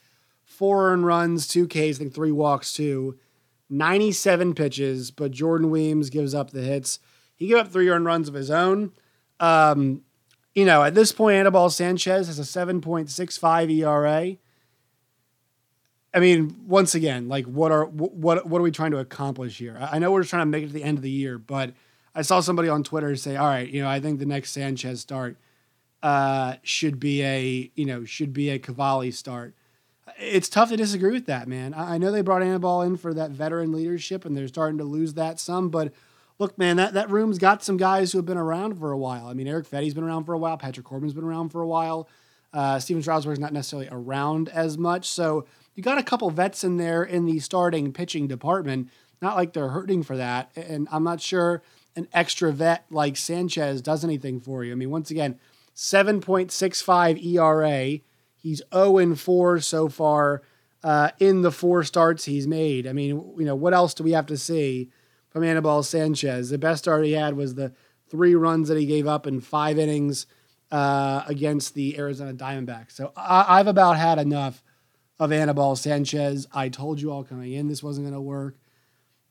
four 0.45 0.91
earned 0.91 1.07
runs, 1.07 1.47
two 1.47 1.69
Ks, 1.69 1.77
I 1.77 1.93
think 1.93 2.15
three 2.15 2.33
walks, 2.33 2.73
two, 2.73 3.17
97 3.73 4.55
pitches, 4.55 5.11
but 5.11 5.31
Jordan 5.31 5.71
Weems 5.71 6.11
gives 6.11 6.35
up 6.35 6.51
the 6.51 6.61
hits. 6.61 6.99
He 7.35 7.47
gave 7.49 7.57
up 7.57 7.73
three 7.73 7.89
earned 7.89 8.05
runs 8.05 8.29
of 8.29 8.35
his 8.35 8.51
own. 8.51 8.93
Um, 9.41 10.03
you 10.55 10.67
know, 10.67 10.85
at 10.85 10.95
this 10.95 11.11
point, 11.11 11.37
Anibal 11.37 11.71
Sanchez 11.71 12.27
has 12.27 12.39
a 12.39 12.43
7.65 12.43 13.71
ERA. 13.71 14.37
I 16.15 16.21
mean, 16.21 16.55
once 16.67 16.95
again, 16.95 17.31
like 17.31 17.47
what 17.47 17.73
are 17.73 17.87
what 17.87 18.47
what 18.47 18.59
are 18.59 18.63
we 18.63 18.71
trying 18.71 18.91
to 18.91 18.99
accomplish 18.99 19.57
here? 19.57 19.79
I 19.81 19.99
know 19.99 20.13
we're 20.13 20.21
just 20.21 20.29
trying 20.29 20.43
to 20.43 20.47
make 20.47 20.65
it 20.65 20.67
to 20.67 20.73
the 20.75 20.85
end 20.85 20.99
of 20.99 21.03
the 21.03 21.11
year, 21.11 21.39
but 21.39 21.73
I 22.15 22.21
saw 22.21 22.41
somebody 22.41 22.69
on 22.69 22.85
Twitter 22.85 23.17
say, 23.17 23.37
"All 23.37 23.47
right, 23.47 23.67
you 23.67 23.81
know, 23.81 23.89
I 23.89 23.99
think 23.99 24.19
the 24.19 24.27
next 24.27 24.51
Sanchez 24.51 25.01
start 25.01 25.39
uh, 26.03 26.57
should 26.63 27.01
be 27.01 27.23
a 27.23 27.73
you 27.75 27.87
know 27.87 28.05
should 28.05 28.35
be 28.35 28.51
a 28.51 28.59
Cavalli 28.59 29.11
start." 29.11 29.55
It's 30.19 30.49
tough 30.49 30.71
to 30.71 30.77
disagree 30.77 31.13
with 31.13 31.27
that, 31.27 31.49
man. 31.49 31.75
I 31.77 31.99
know 31.99 32.11
they 32.11 32.23
brought 32.23 32.43
Anibal 32.43 32.83
in 32.83 32.97
for 32.97 33.13
that 33.15 33.31
veteran 33.31 33.73
leadership, 33.73 34.25
and 34.25 34.37
they're 34.37 34.49
starting 34.49 34.79
to 34.79 34.85
lose 34.85 35.15
that 35.15 35.39
some. 35.41 35.69
But 35.69 35.93
look, 36.39 36.57
man, 36.59 36.77
that 36.77 36.95
that 36.95 37.11
room's 37.11 37.39
got 37.39 37.63
some 37.63 37.77
guys 37.77 38.13
who 38.13 38.19
have 38.19 38.27
been 38.27 38.37
around 38.37 38.79
for 38.79 38.93
a 38.93 38.99
while. 38.99 39.27
I 39.27 39.35
mean, 39.35 39.49
Eric 39.49 39.67
Fedde's 39.67 39.95
been 39.95 40.05
around 40.05 40.25
for 40.25 40.35
a 40.35 40.39
while. 40.39 40.57
Patrick 40.57 40.87
Corbin's 40.87 41.15
been 41.15 41.25
around 41.25 41.51
for 41.51 41.63
a 41.63 41.67
while. 41.67 42.09
Uh, 42.53 42.79
Stephen 42.79 43.03
Strasburg's 43.03 43.39
not 43.39 43.53
necessarily 43.53 43.89
around 43.91 44.49
as 44.51 44.77
much, 44.77 45.07
so 45.07 45.47
you 45.75 45.83
got 45.83 45.99
a 45.99 46.03
couple 46.03 46.31
vets 46.31 46.65
in 46.65 46.77
there 46.77 47.03
in 47.03 47.25
the 47.25 47.39
starting 47.39 47.93
pitching 47.93 48.29
department. 48.29 48.91
Not 49.23 49.37
like 49.37 49.53
they're 49.53 49.69
hurting 49.69 50.03
for 50.03 50.17
that, 50.17 50.51
and 50.57 50.87
I'm 50.91 51.05
not 51.05 51.21
sure 51.21 51.63
an 51.97 52.09
extra 52.13 52.53
vet 52.53 52.85
like 52.91 53.17
Sanchez 53.17 53.83
does 53.83 54.05
anything 54.05 54.41
for 54.41 54.65
you. 54.65 54.73
I 54.73 54.75
mean, 54.75 54.91
once 54.91 55.11
again, 55.11 55.39
7.65 55.75 57.25
ERA. 57.25 58.01
He's 58.43 58.63
0 58.75 59.15
4 59.15 59.61
so 59.61 59.89
far 59.89 60.43
uh, 60.83 61.11
in 61.19 61.43
the 61.43 61.53
four 61.53 61.85
starts 61.85 62.25
he's 62.25 62.47
made. 62.47 62.87
I 62.87 62.93
mean, 62.93 63.11
you 63.39 63.45
know, 63.45 63.55
what 63.55 63.73
else 63.73 63.95
do 63.95 64.03
we 64.03 64.13
have 64.13 64.27
to 64.27 64.37
see 64.37 64.91
from 65.31 65.45
Anibal 65.45 65.83
Sanchez? 65.83 66.51
The 66.51 66.59
best 66.59 66.83
start 66.85 67.05
he 67.05 67.13
had 67.13 67.37
was 67.37 67.55
the 67.55 67.73
three 68.11 68.35
runs 68.35 68.69
that 68.69 68.79
he 68.79 68.87
gave 68.87 69.07
up 69.07 69.27
in 69.27 69.41
five 69.41 69.79
innings 69.79 70.27
uh, 70.71 71.23
against 71.27 71.75
the 71.75 71.97
Arizona 71.99 72.35
Diamondbacks. 72.35 72.93
So 72.93 73.13
I- 73.17 73.61
I've 73.61 73.69
about 73.69 73.97
had 73.97 74.19
enough 74.19 74.63
of 75.21 75.31
Anibal 75.31 75.77
Sanchez. 75.77 76.49
I 76.53 76.69
told 76.69 77.01
you 77.01 77.13
all 77.13 77.23
coming 77.23 77.53
in 77.53 77.69
this 77.69 77.83
wasn't 77.83 78.07
going 78.07 78.15
to 78.15 78.21
work 78.21 78.57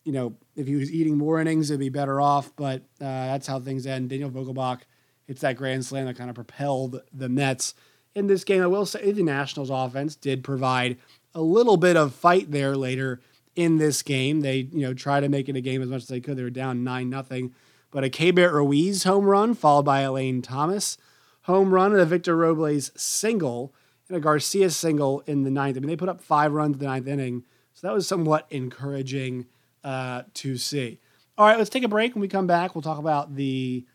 you 0.04 0.12
know, 0.12 0.36
if 0.56 0.68
he 0.68 0.76
was 0.76 0.92
eating 0.92 1.18
more 1.18 1.40
innings, 1.40 1.70
it'd 1.70 1.80
be 1.80 1.90
better 1.90 2.20
off. 2.20 2.52
But 2.56 2.82
uh, 3.00 3.06
that's 3.06 3.48
how 3.48 3.60
things 3.60 3.86
end. 3.86 4.10
Daniel 4.10 4.32
Vogelbach 4.32 4.82
hits 5.28 5.42
that 5.42 5.56
grand 5.56 5.86
slam 5.86 6.06
that 6.08 6.18
kind 6.18 6.30
of 6.30 6.36
propelled 6.36 7.02
the 7.14 7.30
Mets 7.30 7.76
in 8.16 8.28
this 8.28 8.44
game. 8.44 8.62
I 8.62 8.68
will 8.68 8.86
say 8.86 9.12
the 9.12 9.24
Nationals 9.24 9.70
offense 9.70 10.16
did 10.16 10.44
provide 10.44 10.98
a 11.34 11.42
little 11.42 11.78
bit 11.78 11.98
of 11.98 12.14
fight 12.14 12.52
there 12.52 12.76
later 12.76 13.22
in 13.56 13.78
this 13.78 14.02
game. 14.02 14.42
They, 14.42 14.70
you 14.72 14.82
know, 14.82 14.94
tried 14.94 15.22
to 15.22 15.30
make 15.30 15.50
it 15.50 15.56
a 15.56 15.62
game 15.62 15.82
as 15.82 15.90
much 15.90 16.04
as 16.04 16.08
they 16.08 16.20
could. 16.20 16.38
They 16.38 16.44
were 16.44 16.50
down 16.50 16.84
nine 16.84 17.10
nothing, 17.10 17.54
but 17.92 18.04
a 18.04 18.10
Keibert 18.10 18.54
Ruiz 18.54 19.04
home 19.04 19.26
run 19.26 19.54
followed 19.54 19.84
by 19.84 20.02
a 20.02 20.12
Lane 20.12 20.42
Thomas 20.42 20.98
home 21.44 21.74
run 21.74 21.92
and 21.92 22.02
a 22.02 22.06
Victor 22.06 22.36
Robles 22.36 22.92
single 22.96 23.74
and 24.08 24.18
a 24.18 24.22
Garcia 24.22 24.70
single 24.70 25.22
in 25.22 25.44
the 25.44 25.52
ninth. 25.52 25.78
I 25.78 25.80
mean, 25.80 25.90
they 25.90 25.96
put 25.96 26.10
up 26.10 26.22
five 26.22 26.52
runs 26.52 26.76
in 26.76 26.80
the 26.80 26.86
ninth 26.86 27.08
inning, 27.08 27.44
so 27.74 27.88
that 27.88 27.94
was 27.94 28.08
somewhat 28.08 28.46
encouraging 28.50 29.48
uh, 29.84 30.24
to 30.36 30.58
see. 30.58 31.00
All 31.38 31.48
right, 31.48 31.58
let's 31.58 31.70
take 31.70 31.84
a 31.84 31.88
break. 31.88 32.14
When 32.14 32.22
we 32.22 32.28
come 32.28 32.48
back, 32.48 32.76
we'll 32.76 32.82
talk 32.82 33.00
about 33.00 33.36
the 33.36 33.86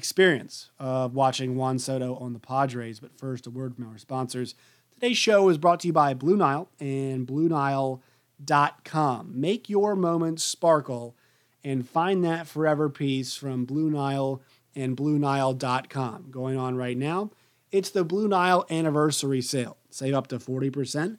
experience 0.00 0.70
of 0.78 1.14
watching 1.14 1.56
Juan 1.56 1.78
Soto 1.78 2.14
on 2.16 2.32
the 2.32 2.38
Padres. 2.38 3.00
But 3.00 3.18
first, 3.18 3.46
a 3.46 3.50
word 3.50 3.74
from 3.76 3.86
our 3.86 3.98
sponsors. 3.98 4.54
Today's 4.94 5.18
show 5.18 5.50
is 5.50 5.58
brought 5.58 5.80
to 5.80 5.88
you 5.88 5.92
by 5.92 6.14
Blue 6.14 6.38
Nile 6.38 6.70
and 6.80 7.26
BlueNile.com. 7.26 8.00
Make 9.38 9.68
your 9.68 9.94
moments 9.94 10.42
sparkle 10.42 11.14
and 11.62 11.86
find 11.86 12.24
that 12.24 12.46
forever 12.46 12.88
piece 12.88 13.34
from 13.34 13.66
Blue 13.66 13.90
Nile 13.90 14.40
and 14.74 14.96
BlueNile.com. 14.96 16.30
Going 16.30 16.56
on 16.56 16.76
right 16.76 16.96
now, 16.96 17.30
it's 17.70 17.90
the 17.90 18.02
Blue 18.02 18.26
Nile 18.26 18.64
anniversary 18.70 19.42
sale. 19.42 19.76
Save 19.90 20.14
up 20.14 20.28
to 20.28 20.38
40% 20.38 21.18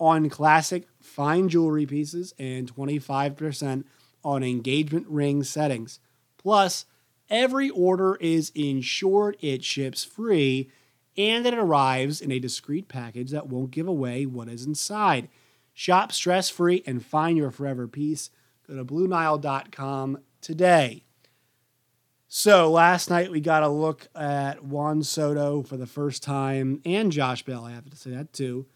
on 0.00 0.30
classic 0.30 0.88
fine 1.02 1.50
jewelry 1.50 1.84
pieces 1.84 2.32
and 2.38 2.74
25% 2.74 3.84
on 4.24 4.42
engagement 4.42 5.06
ring 5.06 5.42
settings. 5.42 6.00
Plus, 6.38 6.86
every 7.32 7.70
order 7.70 8.16
is 8.16 8.52
insured, 8.54 9.36
it 9.40 9.64
ships 9.64 10.04
free, 10.04 10.70
and 11.16 11.44
it 11.46 11.54
arrives 11.54 12.20
in 12.20 12.30
a 12.30 12.38
discreet 12.38 12.86
package 12.86 13.30
that 13.30 13.48
won't 13.48 13.72
give 13.72 13.88
away 13.88 14.26
what 14.26 14.48
is 14.48 14.66
inside. 14.66 15.28
Shop 15.74 16.12
stress 16.12 16.50
free 16.50 16.82
and 16.86 17.04
find 17.04 17.36
your 17.36 17.50
forever 17.50 17.88
piece. 17.88 18.30
Go 18.68 18.76
to 18.76 18.84
BlueNile.com 18.84 20.18
today. 20.40 21.04
So 22.28 22.70
last 22.70 23.10
night 23.10 23.30
we 23.30 23.40
got 23.40 23.62
a 23.62 23.68
look 23.68 24.08
at 24.14 24.64
Juan 24.64 25.02
Soto 25.02 25.62
for 25.62 25.76
the 25.76 25.86
first 25.86 26.22
time, 26.22 26.80
and 26.84 27.12
Josh 27.12 27.42
Bell, 27.42 27.64
I 27.64 27.72
have 27.72 27.90
to 27.90 27.96
say 27.96 28.10
that 28.10 28.32
too, 28.32 28.66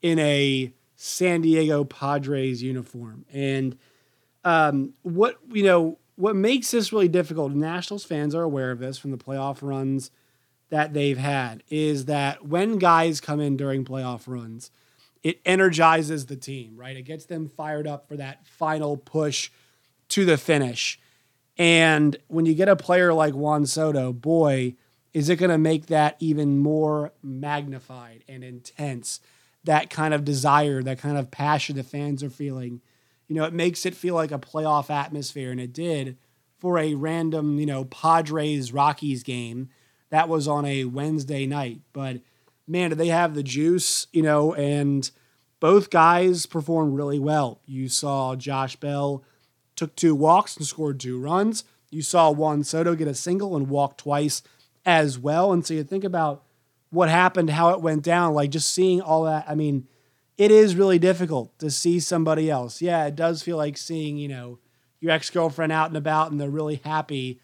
in 0.00 0.18
a 0.18 0.72
San 0.94 1.42
Diego 1.42 1.84
Padres 1.84 2.62
uniform. 2.62 3.26
And 3.32 3.76
um, 4.44 4.94
what 5.02 5.38
you 5.52 5.62
know, 5.62 5.98
what 6.16 6.34
makes 6.34 6.70
this 6.70 6.92
really 6.92 7.08
difficult, 7.08 7.52
Nationals 7.52 8.04
fans 8.04 8.34
are 8.34 8.42
aware 8.42 8.70
of 8.70 8.78
this 8.78 8.98
from 8.98 9.10
the 9.10 9.18
playoff 9.18 9.58
runs 9.60 10.10
that 10.70 10.92
they've 10.92 11.18
had, 11.18 11.62
is 11.70 12.06
that 12.06 12.46
when 12.46 12.78
guys 12.78 13.20
come 13.20 13.40
in 13.40 13.56
during 13.56 13.84
playoff 13.84 14.22
runs, 14.26 14.70
it 15.22 15.40
energizes 15.44 16.26
the 16.26 16.36
team, 16.36 16.76
right? 16.76 16.96
It 16.96 17.02
gets 17.02 17.26
them 17.26 17.48
fired 17.48 17.86
up 17.86 18.08
for 18.08 18.16
that 18.16 18.46
final 18.46 18.96
push 18.96 19.50
to 20.08 20.24
the 20.24 20.36
finish. 20.36 20.98
And 21.58 22.16
when 22.28 22.46
you 22.46 22.54
get 22.54 22.68
a 22.68 22.76
player 22.76 23.12
like 23.12 23.34
Juan 23.34 23.66
Soto, 23.66 24.12
boy, 24.12 24.74
is 25.12 25.28
it 25.28 25.36
going 25.36 25.50
to 25.50 25.58
make 25.58 25.86
that 25.86 26.16
even 26.20 26.58
more 26.58 27.12
magnified 27.22 28.22
and 28.28 28.44
intense? 28.44 29.20
That 29.64 29.90
kind 29.90 30.14
of 30.14 30.24
desire, 30.24 30.82
that 30.82 30.98
kind 30.98 31.16
of 31.16 31.30
passion 31.30 31.76
the 31.76 31.82
fans 31.82 32.22
are 32.22 32.30
feeling. 32.30 32.80
You 33.28 33.36
know, 33.36 33.44
it 33.44 33.52
makes 33.52 33.84
it 33.84 33.94
feel 33.94 34.14
like 34.14 34.32
a 34.32 34.38
playoff 34.38 34.90
atmosphere, 34.90 35.50
and 35.50 35.60
it 35.60 35.72
did 35.72 36.16
for 36.58 36.78
a 36.78 36.94
random, 36.94 37.58
you 37.58 37.66
know, 37.66 37.84
Padres 37.84 38.72
Rockies 38.72 39.22
game 39.22 39.68
that 40.10 40.28
was 40.28 40.48
on 40.48 40.64
a 40.64 40.84
Wednesday 40.84 41.46
night. 41.46 41.80
But 41.92 42.20
man, 42.66 42.90
did 42.90 42.98
they 42.98 43.08
have 43.08 43.34
the 43.34 43.42
juice, 43.42 44.06
you 44.12 44.22
know, 44.22 44.54
and 44.54 45.10
both 45.60 45.90
guys 45.90 46.46
performed 46.46 46.96
really 46.96 47.18
well. 47.18 47.60
You 47.66 47.88
saw 47.88 48.36
Josh 48.36 48.76
Bell 48.76 49.24
took 49.74 49.94
two 49.96 50.14
walks 50.14 50.56
and 50.56 50.66
scored 50.66 51.00
two 51.00 51.20
runs. 51.20 51.64
You 51.90 52.02
saw 52.02 52.30
Juan 52.30 52.64
Soto 52.64 52.94
get 52.94 53.08
a 53.08 53.14
single 53.14 53.56
and 53.56 53.68
walk 53.68 53.98
twice 53.98 54.42
as 54.84 55.18
well. 55.18 55.52
And 55.52 55.64
so 55.64 55.74
you 55.74 55.84
think 55.84 56.04
about 56.04 56.44
what 56.90 57.08
happened, 57.08 57.50
how 57.50 57.70
it 57.70 57.80
went 57.80 58.02
down, 58.02 58.34
like 58.34 58.50
just 58.50 58.72
seeing 58.72 59.00
all 59.00 59.24
that. 59.24 59.44
I 59.48 59.54
mean, 59.54 59.86
it 60.38 60.50
is 60.50 60.76
really 60.76 60.98
difficult 60.98 61.58
to 61.58 61.70
see 61.70 61.98
somebody 62.00 62.50
else. 62.50 62.82
Yeah, 62.82 63.06
it 63.06 63.16
does 63.16 63.42
feel 63.42 63.56
like 63.56 63.76
seeing, 63.76 64.16
you 64.16 64.28
know, 64.28 64.58
your 65.00 65.12
ex 65.12 65.30
girlfriend 65.30 65.72
out 65.72 65.88
and 65.88 65.96
about 65.96 66.30
and 66.30 66.40
they're 66.40 66.50
really 66.50 66.80
happy 66.84 67.40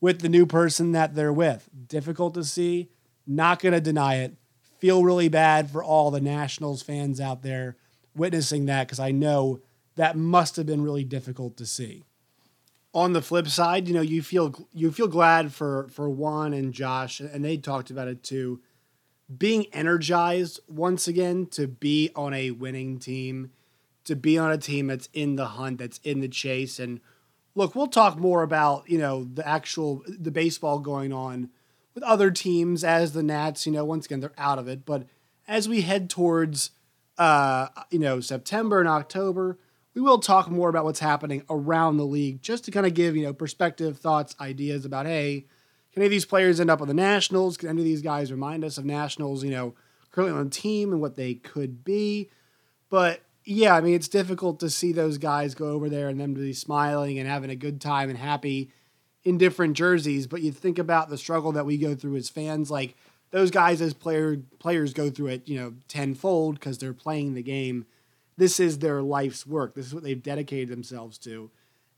with 0.00 0.20
the 0.20 0.28
new 0.28 0.46
person 0.46 0.92
that 0.92 1.14
they're 1.14 1.32
with. 1.32 1.68
Difficult 1.88 2.34
to 2.34 2.44
see. 2.44 2.90
Not 3.26 3.60
going 3.60 3.72
to 3.72 3.80
deny 3.80 4.16
it. 4.16 4.34
Feel 4.78 5.02
really 5.02 5.28
bad 5.28 5.70
for 5.70 5.82
all 5.82 6.10
the 6.10 6.20
Nationals 6.20 6.82
fans 6.82 7.20
out 7.20 7.42
there 7.42 7.76
witnessing 8.14 8.66
that 8.66 8.86
because 8.86 9.00
I 9.00 9.10
know 9.10 9.60
that 9.96 10.16
must 10.16 10.56
have 10.56 10.66
been 10.66 10.82
really 10.82 11.04
difficult 11.04 11.56
to 11.56 11.66
see. 11.66 12.04
On 12.92 13.12
the 13.12 13.22
flip 13.22 13.48
side, 13.48 13.88
you 13.88 13.94
know, 13.94 14.02
you 14.02 14.22
feel 14.22 14.54
you 14.72 14.92
feel 14.92 15.08
glad 15.08 15.52
for 15.52 15.88
for 15.88 16.08
Juan 16.08 16.52
and 16.52 16.72
Josh, 16.72 17.18
and 17.18 17.44
they 17.44 17.56
talked 17.56 17.90
about 17.90 18.06
it 18.06 18.22
too, 18.22 18.60
being 19.36 19.66
energized 19.72 20.60
once 20.68 21.08
again 21.08 21.46
to 21.46 21.66
be 21.66 22.10
on 22.14 22.34
a 22.34 22.50
winning 22.50 22.98
team, 22.98 23.50
to 24.04 24.16
be 24.16 24.38
on 24.38 24.50
a 24.50 24.58
team 24.58 24.88
that's 24.88 25.08
in 25.12 25.36
the 25.36 25.46
hunt, 25.46 25.78
that's 25.78 25.98
in 26.04 26.20
the 26.20 26.28
chase. 26.28 26.78
And 26.78 27.00
look, 27.54 27.74
we'll 27.74 27.86
talk 27.86 28.18
more 28.18 28.42
about 28.42 28.88
you 28.88 28.98
know 28.98 29.24
the 29.24 29.46
actual 29.46 30.02
the 30.06 30.30
baseball 30.30 30.78
going 30.78 31.12
on 31.12 31.50
with 31.94 32.04
other 32.04 32.30
teams 32.30 32.84
as 32.84 33.12
the 33.12 33.22
Nats. 33.22 33.66
You 33.66 33.72
know, 33.72 33.84
once 33.84 34.06
again 34.06 34.20
they're 34.20 34.32
out 34.38 34.58
of 34.58 34.68
it, 34.68 34.84
but 34.84 35.06
as 35.48 35.68
we 35.68 35.82
head 35.82 36.10
towards 36.10 36.70
uh, 37.18 37.68
you 37.90 37.98
know 37.98 38.20
September 38.20 38.80
and 38.80 38.88
October 38.88 39.58
we 39.94 40.00
will 40.00 40.18
talk 40.18 40.50
more 40.50 40.68
about 40.68 40.84
what's 40.84 41.00
happening 41.00 41.44
around 41.48 41.96
the 41.96 42.04
league 42.04 42.42
just 42.42 42.64
to 42.64 42.70
kind 42.70 42.84
of 42.84 42.94
give, 42.94 43.16
you 43.16 43.22
know, 43.22 43.32
perspective, 43.32 43.98
thoughts, 43.98 44.34
ideas 44.40 44.84
about, 44.84 45.06
hey, 45.06 45.46
can 45.94 46.02
any 46.02 46.06
of 46.06 46.10
these 46.10 46.26
players 46.26 46.60
end 46.60 46.70
up 46.70 46.82
on 46.82 46.88
the 46.88 46.94
Nationals? 46.94 47.56
Can 47.56 47.70
any 47.70 47.80
of 47.80 47.84
these 47.86 48.02
guys 48.02 48.30
remind 48.30 48.64
us 48.64 48.76
of 48.76 48.84
Nationals, 48.84 49.42
you 49.42 49.50
know, 49.50 49.74
currently 50.10 50.36
on 50.38 50.44
the 50.44 50.50
team 50.50 50.92
and 50.92 51.00
what 51.00 51.16
they 51.16 51.34
could 51.34 51.84
be? 51.84 52.28
But 52.90 53.22
yeah, 53.44 53.74
I 53.74 53.80
mean, 53.80 53.94
it's 53.94 54.08
difficult 54.08 54.60
to 54.60 54.70
see 54.70 54.92
those 54.92 55.18
guys 55.18 55.54
go 55.54 55.68
over 55.68 55.88
there 55.88 56.08
and 56.08 56.20
them 56.20 56.34
to 56.34 56.40
be 56.40 56.52
smiling 56.52 57.18
and 57.18 57.28
having 57.28 57.50
a 57.50 57.56
good 57.56 57.80
time 57.80 58.10
and 58.10 58.18
happy 58.18 58.70
in 59.24 59.38
different 59.38 59.76
jerseys. 59.76 60.26
But 60.26 60.42
you 60.42 60.52
think 60.52 60.78
about 60.78 61.08
the 61.08 61.18
struggle 61.18 61.52
that 61.52 61.66
we 61.66 61.78
go 61.78 61.94
through 61.94 62.16
as 62.16 62.28
fans, 62.28 62.70
like 62.70 62.96
those 63.30 63.50
guys 63.50 63.80
as 63.80 63.94
player 63.94 64.38
players 64.58 64.92
go 64.92 65.10
through 65.10 65.28
it, 65.28 65.48
you 65.48 65.58
know, 65.58 65.74
tenfold 65.88 66.58
because 66.58 66.78
they're 66.78 66.92
playing 66.92 67.34
the 67.34 67.42
game 67.42 67.86
this 68.36 68.58
is 68.58 68.78
their 68.78 69.02
life's 69.02 69.46
work. 69.46 69.74
This 69.74 69.86
is 69.86 69.94
what 69.94 70.02
they've 70.02 70.22
dedicated 70.22 70.68
themselves 70.68 71.18
to. 71.18 71.50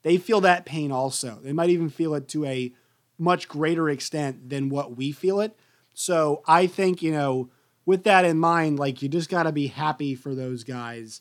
They 0.03 0.19
feel 0.19 0.41
that 0.43 0.67
pain 0.67 0.93
also. 0.93 1.39
They 1.43 1.53
might 1.53 1.71
even 1.71 1.91
feel 1.91 2.15
it 2.15 2.29
to 2.29 2.45
a 2.45 2.73
much 3.19 3.49
greater 3.49 3.89
extent 3.89 4.49
than 4.49 4.69
what 4.69 4.97
we 4.97 5.13
feel 5.13 5.41
it. 5.41 5.57
So 5.95 6.43
I 6.47 6.67
think, 6.67 7.03
you 7.03 7.13
know, 7.13 7.51
with 7.85 8.05
that 8.05 8.25
in 8.25 8.39
mind, 8.39 8.79
like 8.79 9.01
you 9.01 9.09
just 9.09 9.31
got 9.31 9.45
to 9.45 9.53
be 9.53 9.69
happy 9.69 10.15
for 10.15 10.35
those 10.35 10.65
guys 10.65 11.21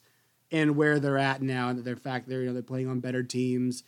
and 0.51 0.75
where 0.75 0.99
they're 0.99 1.17
at 1.17 1.41
now 1.41 1.69
and 1.69 1.83
the 1.83 1.95
fact 1.95 2.27
they're, 2.27 2.41
you 2.41 2.47
know, 2.47 2.53
they're 2.53 2.63
playing 2.63 2.89
on 2.89 2.99
better 2.99 3.23
teams 3.23 3.83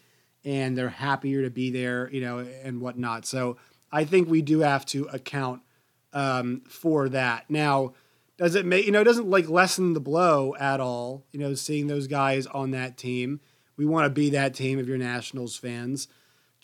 and 0.45 0.77
they're 0.77 0.89
happier 0.89 1.43
to 1.43 1.49
be 1.49 1.71
there, 1.71 2.09
you 2.11 2.21
know, 2.21 2.39
and 2.39 2.79
whatnot. 2.79 3.25
So 3.25 3.57
I 3.91 4.05
think 4.05 4.29
we 4.29 4.41
do 4.41 4.59
have 4.59 4.85
to 4.87 5.05
account 5.05 5.61
um, 6.13 6.61
for 6.69 7.09
that. 7.09 7.49
Now, 7.49 7.93
does 8.37 8.55
it 8.55 8.65
make 8.65 8.85
you 8.85 8.91
know 8.91 9.01
it 9.01 9.05
doesn't 9.05 9.29
like 9.29 9.49
lessen 9.49 9.93
the 9.93 9.99
blow 9.99 10.55
at 10.59 10.79
all 10.79 11.25
you 11.31 11.39
know 11.39 11.53
seeing 11.53 11.87
those 11.87 12.07
guys 12.07 12.45
on 12.47 12.71
that 12.71 12.97
team 12.97 13.39
we 13.75 13.85
want 13.85 14.05
to 14.05 14.09
be 14.09 14.29
that 14.29 14.53
team 14.53 14.79
if 14.79 14.87
you're 14.87 14.97
nationals 14.97 15.57
fans 15.57 16.07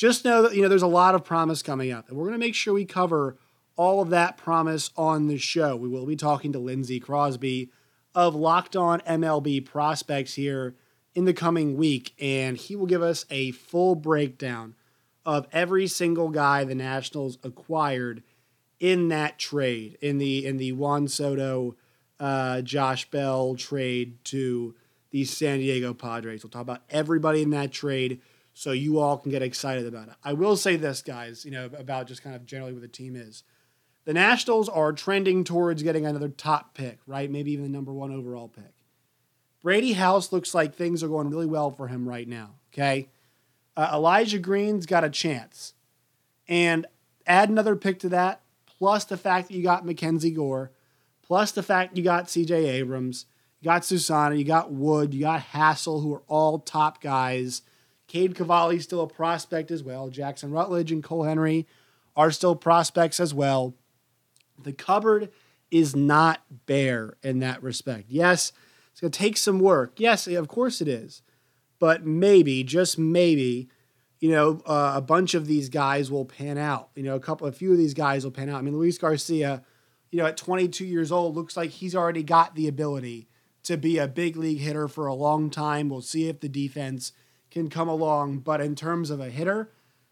just 0.03 0.25
know 0.25 0.41
that 0.41 0.53
you 0.53 0.61
know 0.61 0.67
there's 0.67 0.81
a 0.81 0.87
lot 0.87 1.15
of 1.15 1.23
promise 1.23 1.63
coming 1.63 1.89
up 1.89 2.09
and 2.09 2.17
we're 2.17 2.25
going 2.25 2.33
to 2.33 2.45
make 2.45 2.53
sure 2.53 2.73
we 2.73 2.83
cover 2.83 3.37
all 3.77 4.01
of 4.01 4.09
that 4.09 4.35
promise 4.35 4.89
on 4.97 5.27
the 5.27 5.37
show 5.37 5.77
we 5.77 5.87
will 5.87 6.05
be 6.05 6.17
talking 6.17 6.51
to 6.51 6.59
lindsey 6.59 6.99
crosby 6.99 7.71
of 8.13 8.35
locked 8.35 8.75
on 8.75 8.99
mlb 8.99 9.63
prospects 9.63 10.33
here 10.33 10.75
in 11.15 11.23
the 11.23 11.33
coming 11.33 11.77
week 11.77 12.13
and 12.19 12.57
he 12.57 12.75
will 12.75 12.85
give 12.85 13.01
us 13.01 13.25
a 13.29 13.51
full 13.51 13.95
breakdown 13.95 14.75
of 15.25 15.47
every 15.53 15.87
single 15.87 16.27
guy 16.27 16.65
the 16.65 16.75
nationals 16.75 17.37
acquired 17.41 18.21
in 18.81 19.07
that 19.07 19.39
trade 19.39 19.97
in 20.01 20.17
the 20.17 20.45
in 20.45 20.57
the 20.57 20.73
Juan 20.73 21.07
Soto, 21.07 21.77
uh, 22.19 22.61
Josh 22.61 23.09
Bell 23.09 23.55
trade 23.55 24.17
to 24.25 24.75
the 25.11 25.23
San 25.23 25.59
Diego 25.59 25.93
Padres. 25.93 26.43
We'll 26.43 26.51
talk 26.51 26.63
about 26.63 26.81
everybody 26.89 27.41
in 27.41 27.51
that 27.51 27.71
trade 27.71 28.19
so 28.53 28.71
you 28.71 28.99
all 28.99 29.17
can 29.17 29.31
get 29.31 29.41
excited 29.41 29.85
about 29.85 30.09
it. 30.09 30.15
I 30.23 30.33
will 30.33 30.55
say 30.55 30.75
this, 30.75 31.01
guys, 31.01 31.43
you 31.43 31.51
know, 31.51 31.69
about 31.77 32.07
just 32.07 32.23
kind 32.23 32.35
of 32.35 32.45
generally 32.45 32.73
what 32.73 32.81
the 32.81 32.87
team 32.87 33.15
is. 33.15 33.43
The 34.05 34.13
Nationals 34.13 34.69
are 34.69 34.91
trending 34.91 35.43
towards 35.43 35.81
getting 35.81 36.05
another 36.05 36.29
top 36.29 36.75
pick, 36.75 36.99
right? 37.07 37.31
Maybe 37.31 37.51
even 37.51 37.63
the 37.63 37.69
number 37.69 37.93
one 37.93 38.11
overall 38.11 38.47
pick. 38.47 38.73
Brady 39.61 39.93
House 39.93 40.31
looks 40.31 40.53
like 40.53 40.75
things 40.75 41.01
are 41.01 41.07
going 41.07 41.29
really 41.29 41.45
well 41.45 41.71
for 41.71 41.87
him 41.87 42.07
right 42.07 42.27
now. 42.27 42.55
Okay. 42.73 43.09
Uh, 43.77 43.91
Elijah 43.93 44.39
Green's 44.39 44.85
got 44.85 45.05
a 45.05 45.09
chance. 45.09 45.73
And 46.47 46.85
add 47.25 47.49
another 47.49 47.77
pick 47.77 47.99
to 47.99 48.09
that 48.09 48.43
plus 48.83 49.05
the 49.05 49.15
fact 49.15 49.47
that 49.47 49.53
you 49.53 49.63
got 49.63 49.85
Mackenzie 49.85 50.31
Gore, 50.31 50.69
plus 51.21 51.53
the 51.53 51.63
fact 51.63 51.95
you 51.95 52.03
got 52.03 52.25
CJ 52.25 52.51
Abrams, 52.51 53.25
you 53.61 53.65
got 53.65 53.85
Susana, 53.85 54.35
you 54.35 54.43
got 54.43 54.73
Wood, 54.73 55.13
you 55.13 55.21
got 55.21 55.41
Hassell, 55.41 56.01
who 56.01 56.13
are 56.13 56.23
all 56.27 56.59
top 56.59 56.99
guys. 56.99 57.61
Cade 58.13 58.35
Cavalli's 58.35 58.83
still 58.83 59.01
a 59.01 59.07
prospect 59.07 59.71
as 59.71 59.81
well. 59.81 60.07
Jackson 60.09 60.51
Rutledge 60.51 60.91
and 60.91 61.03
Cole 61.03 61.23
Henry 61.23 61.65
are 62.15 62.29
still 62.29 62.55
prospects 62.55 63.19
as 63.19 63.33
well. 63.33 63.73
The 64.61 64.71
cupboard 64.71 65.31
is 65.71 65.95
not 65.95 66.43
bare 66.67 67.17
in 67.23 67.39
that 67.39 67.63
respect. 67.63 68.05
Yes, 68.09 68.51
it's 68.91 69.01
going 69.01 69.09
to 69.09 69.17
take 69.17 69.35
some 69.35 69.57
work. 69.57 69.99
Yes, 69.99 70.27
of 70.27 70.47
course 70.47 70.79
it 70.79 70.87
is. 70.87 71.23
But 71.79 72.05
maybe, 72.05 72.63
just 72.63 72.99
maybe, 72.99 73.67
you 74.19 74.29
know, 74.29 74.61
uh, 74.67 74.93
a 74.95 75.01
bunch 75.01 75.33
of 75.33 75.47
these 75.47 75.69
guys 75.69 76.11
will 76.11 76.25
pan 76.25 76.59
out. 76.59 76.89
You 76.93 77.01
know, 77.01 77.15
a 77.15 77.19
couple, 77.19 77.47
a 77.47 77.51
few 77.51 77.71
of 77.71 77.79
these 77.79 77.95
guys 77.95 78.23
will 78.23 78.31
pan 78.31 78.47
out. 78.47 78.59
I 78.59 78.61
mean, 78.61 78.77
Luis 78.77 78.99
Garcia, 78.99 79.63
you 80.11 80.19
know, 80.19 80.27
at 80.27 80.37
22 80.37 80.85
years 80.85 81.11
old, 81.11 81.35
looks 81.35 81.57
like 81.57 81.71
he's 81.71 81.95
already 81.95 82.21
got 82.21 82.53
the 82.53 82.67
ability 82.67 83.27
to 83.63 83.75
be 83.75 83.97
a 83.97 84.07
big 84.07 84.37
league 84.37 84.59
hitter 84.59 84.87
for 84.87 85.07
a 85.07 85.15
long 85.15 85.49
time. 85.49 85.89
We'll 85.89 86.01
see 86.01 86.29
if 86.29 86.41
the 86.41 86.47
defense 86.49 87.11
can 87.53 87.69
come 87.69 87.87
along. 87.87 88.39
But 88.39 88.59
in 88.59 88.75
terms 88.75 89.09
of 89.09 89.21
a 89.21 89.29
hitter, 89.29 89.69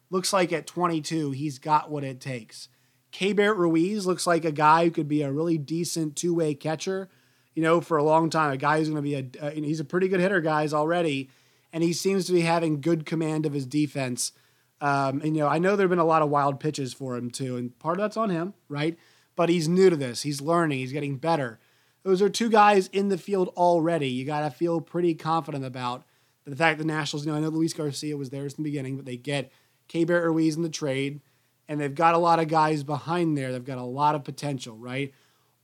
looks 0.10 0.32
like 0.32 0.54
at 0.54 0.68
22, 0.68 1.32
he's 1.32 1.60
got 1.60 1.90
what 1.90 2.04
it 2.04 2.22
takes. 2.22 2.70
Keibert 3.12 3.58
Ruiz 3.58 4.06
looks 4.06 4.26
like 4.26 4.46
a 4.46 4.52
guy 4.52 4.86
who 4.86 4.92
could 4.92 5.08
be 5.08 5.24
a 5.24 5.32
really 5.32 5.58
decent 5.58 6.16
two 6.16 6.34
way 6.34 6.54
catcher, 6.54 7.10
you 7.54 7.62
know, 7.62 7.82
for 7.82 7.98
a 7.98 8.04
long 8.04 8.30
time. 8.30 8.52
A 8.52 8.58
guy 8.58 8.78
who's 8.78 8.90
going 8.90 8.96
to 8.96 9.02
be 9.02 9.16
a, 9.16 9.46
uh, 9.46 9.52
he's 9.52 9.82
a 9.82 9.86
pretty 9.86 10.08
good 10.08 10.22
hitter, 10.22 10.40
guys, 10.40 10.74
already. 10.74 11.30
And 11.74 11.84
he 11.84 11.92
seems 11.92 12.26
to 12.28 12.34
be 12.34 12.42
having 12.42 12.80
good 12.80 13.06
command 13.06 13.46
of 13.46 13.54
his 13.54 13.66
defense. 13.66 14.32
Um, 14.80 15.22
and, 15.22 15.36
you 15.36 15.44
know, 15.44 15.48
I 15.48 15.58
know 15.58 15.76
there 15.76 15.86
have 15.86 15.90
been 15.90 16.00
a 16.00 16.06
lot 16.06 16.22
of 16.22 16.30
wild 16.30 16.60
pitches 16.60 16.94
for 16.94 17.16
him, 17.16 17.30
too. 17.30 17.58
And 17.58 17.78
part 17.80 17.98
of 17.98 18.02
that's 18.02 18.18
on 18.18 18.30
him, 18.30 18.54
right? 18.70 18.98
But 19.36 19.50
he's 19.50 19.68
new 19.68 19.90
to 19.90 19.96
this. 19.96 20.22
He's 20.22 20.42
learning, 20.42 20.80
he's 20.80 20.94
getting 20.94 21.18
better. 21.18 21.60
Those 22.04 22.22
are 22.22 22.30
two 22.30 22.50
guys 22.50 22.88
in 22.88 23.10
the 23.10 23.18
field 23.18 23.50
already. 23.50 24.10
You 24.10 24.26
got 24.26 24.42
to 24.42 24.50
feel 24.50 24.82
pretty 24.82 25.14
confident 25.14 25.64
about 25.64 26.04
the 26.46 26.56
fact 26.56 26.78
that 26.78 26.84
the 26.86 26.94
Nationals, 26.94 27.26
you 27.26 27.32
know, 27.32 27.38
I 27.38 27.42
know 27.42 27.50
Luis 27.50 27.74
Garcia 27.74 28.18
was 28.18 28.30
there 28.30 28.44
in 28.44 28.50
the 28.50 28.64
beginning, 28.64 28.96
but 28.96 29.06
they 29.06 29.18
get 29.18 29.52
Keibert 29.90 30.24
Ruiz 30.24 30.56
in 30.56 30.64
the 30.64 30.70
trade, 30.70 31.22
and 31.68 31.80
they've 31.80 31.94
got 31.94 32.16
a 32.16 32.20
lot 32.20 32.40
of 32.40 32.48
guys 32.48 32.84
behind 32.84 33.38
there. 33.38 33.52
They've 33.52 33.64
got 33.64 33.78
a 33.78 33.84
lot 33.84 34.16
of 34.16 34.24
potential, 34.24 34.76
right? 34.76 35.14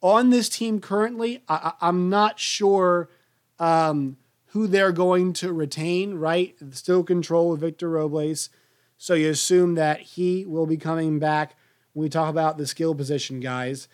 On 0.02 0.30
this 0.30 0.50
team 0.50 0.80
currently, 0.80 1.44
I, 1.48 1.74
am 1.82 2.10
not 2.10 2.40
sure 2.40 3.10
um, 3.58 4.18
who 4.48 4.68
they're 4.68 4.92
going 4.92 5.34
to 5.34 5.52
retain, 5.52 6.16
right? 6.16 6.56
Still 6.72 7.04
control 7.04 7.50
with 7.50 7.62
Victor 7.62 7.90
Robles. 7.90 8.50
So 8.98 9.14
you 9.14 9.30
assume 9.30 9.76
that 9.76 10.02
he 10.02 10.46
will 10.46 10.66
be 10.66 10.78
coming 10.78 11.20
back 11.20 11.56
when 11.94 12.04
we 12.04 12.10
talk 12.10 12.30
about 12.30 12.58
the 12.58 12.68
skill 12.68 12.94
position 12.94 13.40
guys. 13.40 13.88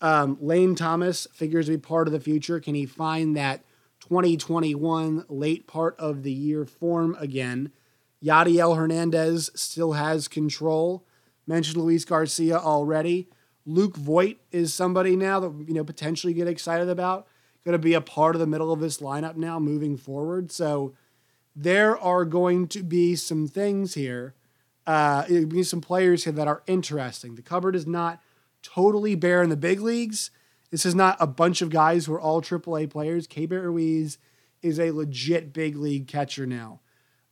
Um, 0.00 0.38
Lane 0.40 0.74
Thomas 0.74 1.26
figures 1.32 1.66
to 1.66 1.72
be 1.72 1.78
part 1.78 2.08
of 2.08 2.12
the 2.12 2.20
future. 2.20 2.58
Can 2.58 2.74
he 2.74 2.86
find 2.86 3.36
that 3.36 3.62
2021 4.10 5.24
late 5.28 5.68
part 5.68 5.94
of 5.96 6.24
the 6.24 6.32
year 6.32 6.66
form 6.66 7.16
again? 7.20 7.70
Yadiel 8.20 8.76
Hernandez 8.76 9.50
still 9.54 9.92
has 9.92 10.26
control. 10.26 11.06
Mentioned 11.46 11.76
Luis 11.76 12.04
Garcia 12.04 12.58
already. 12.58 13.28
Luke 13.64 13.96
Voit 13.96 14.38
is 14.50 14.74
somebody 14.74 15.14
now 15.14 15.38
that 15.38 15.64
you 15.68 15.74
know 15.74 15.84
potentially 15.84 16.34
get 16.34 16.48
excited 16.48 16.88
about. 16.88 17.28
Going 17.64 17.72
to 17.72 17.78
be 17.78 17.94
a 17.94 18.00
part 18.00 18.34
of 18.34 18.40
the 18.40 18.48
middle 18.48 18.72
of 18.72 18.80
this 18.80 18.98
lineup 18.98 19.36
now 19.36 19.60
moving 19.60 19.96
forward. 19.96 20.50
So 20.50 20.92
there 21.54 21.96
are 21.96 22.24
going 22.24 22.66
to 22.68 22.82
be 22.82 23.14
some 23.14 23.46
things 23.46 23.94
here. 23.94 24.34
Uh, 24.88 25.24
some 25.62 25.80
players 25.80 26.24
here 26.24 26.32
that 26.32 26.48
are 26.48 26.64
interesting. 26.66 27.36
The 27.36 27.42
cupboard 27.42 27.76
is 27.76 27.86
not 27.86 28.20
totally 28.60 29.14
bare 29.14 29.40
in 29.44 29.50
the 29.50 29.56
big 29.56 29.80
leagues. 29.80 30.32
This 30.70 30.86
is 30.86 30.94
not 30.94 31.16
a 31.18 31.26
bunch 31.26 31.62
of 31.62 31.70
guys 31.70 32.06
who 32.06 32.14
are 32.14 32.20
all 32.20 32.40
AAA 32.40 32.90
players. 32.90 33.26
Keibert 33.26 33.62
Ruiz 33.62 34.18
is 34.62 34.78
a 34.78 34.92
legit 34.92 35.52
big 35.52 35.76
league 35.76 36.06
catcher 36.06 36.46
now. 36.46 36.80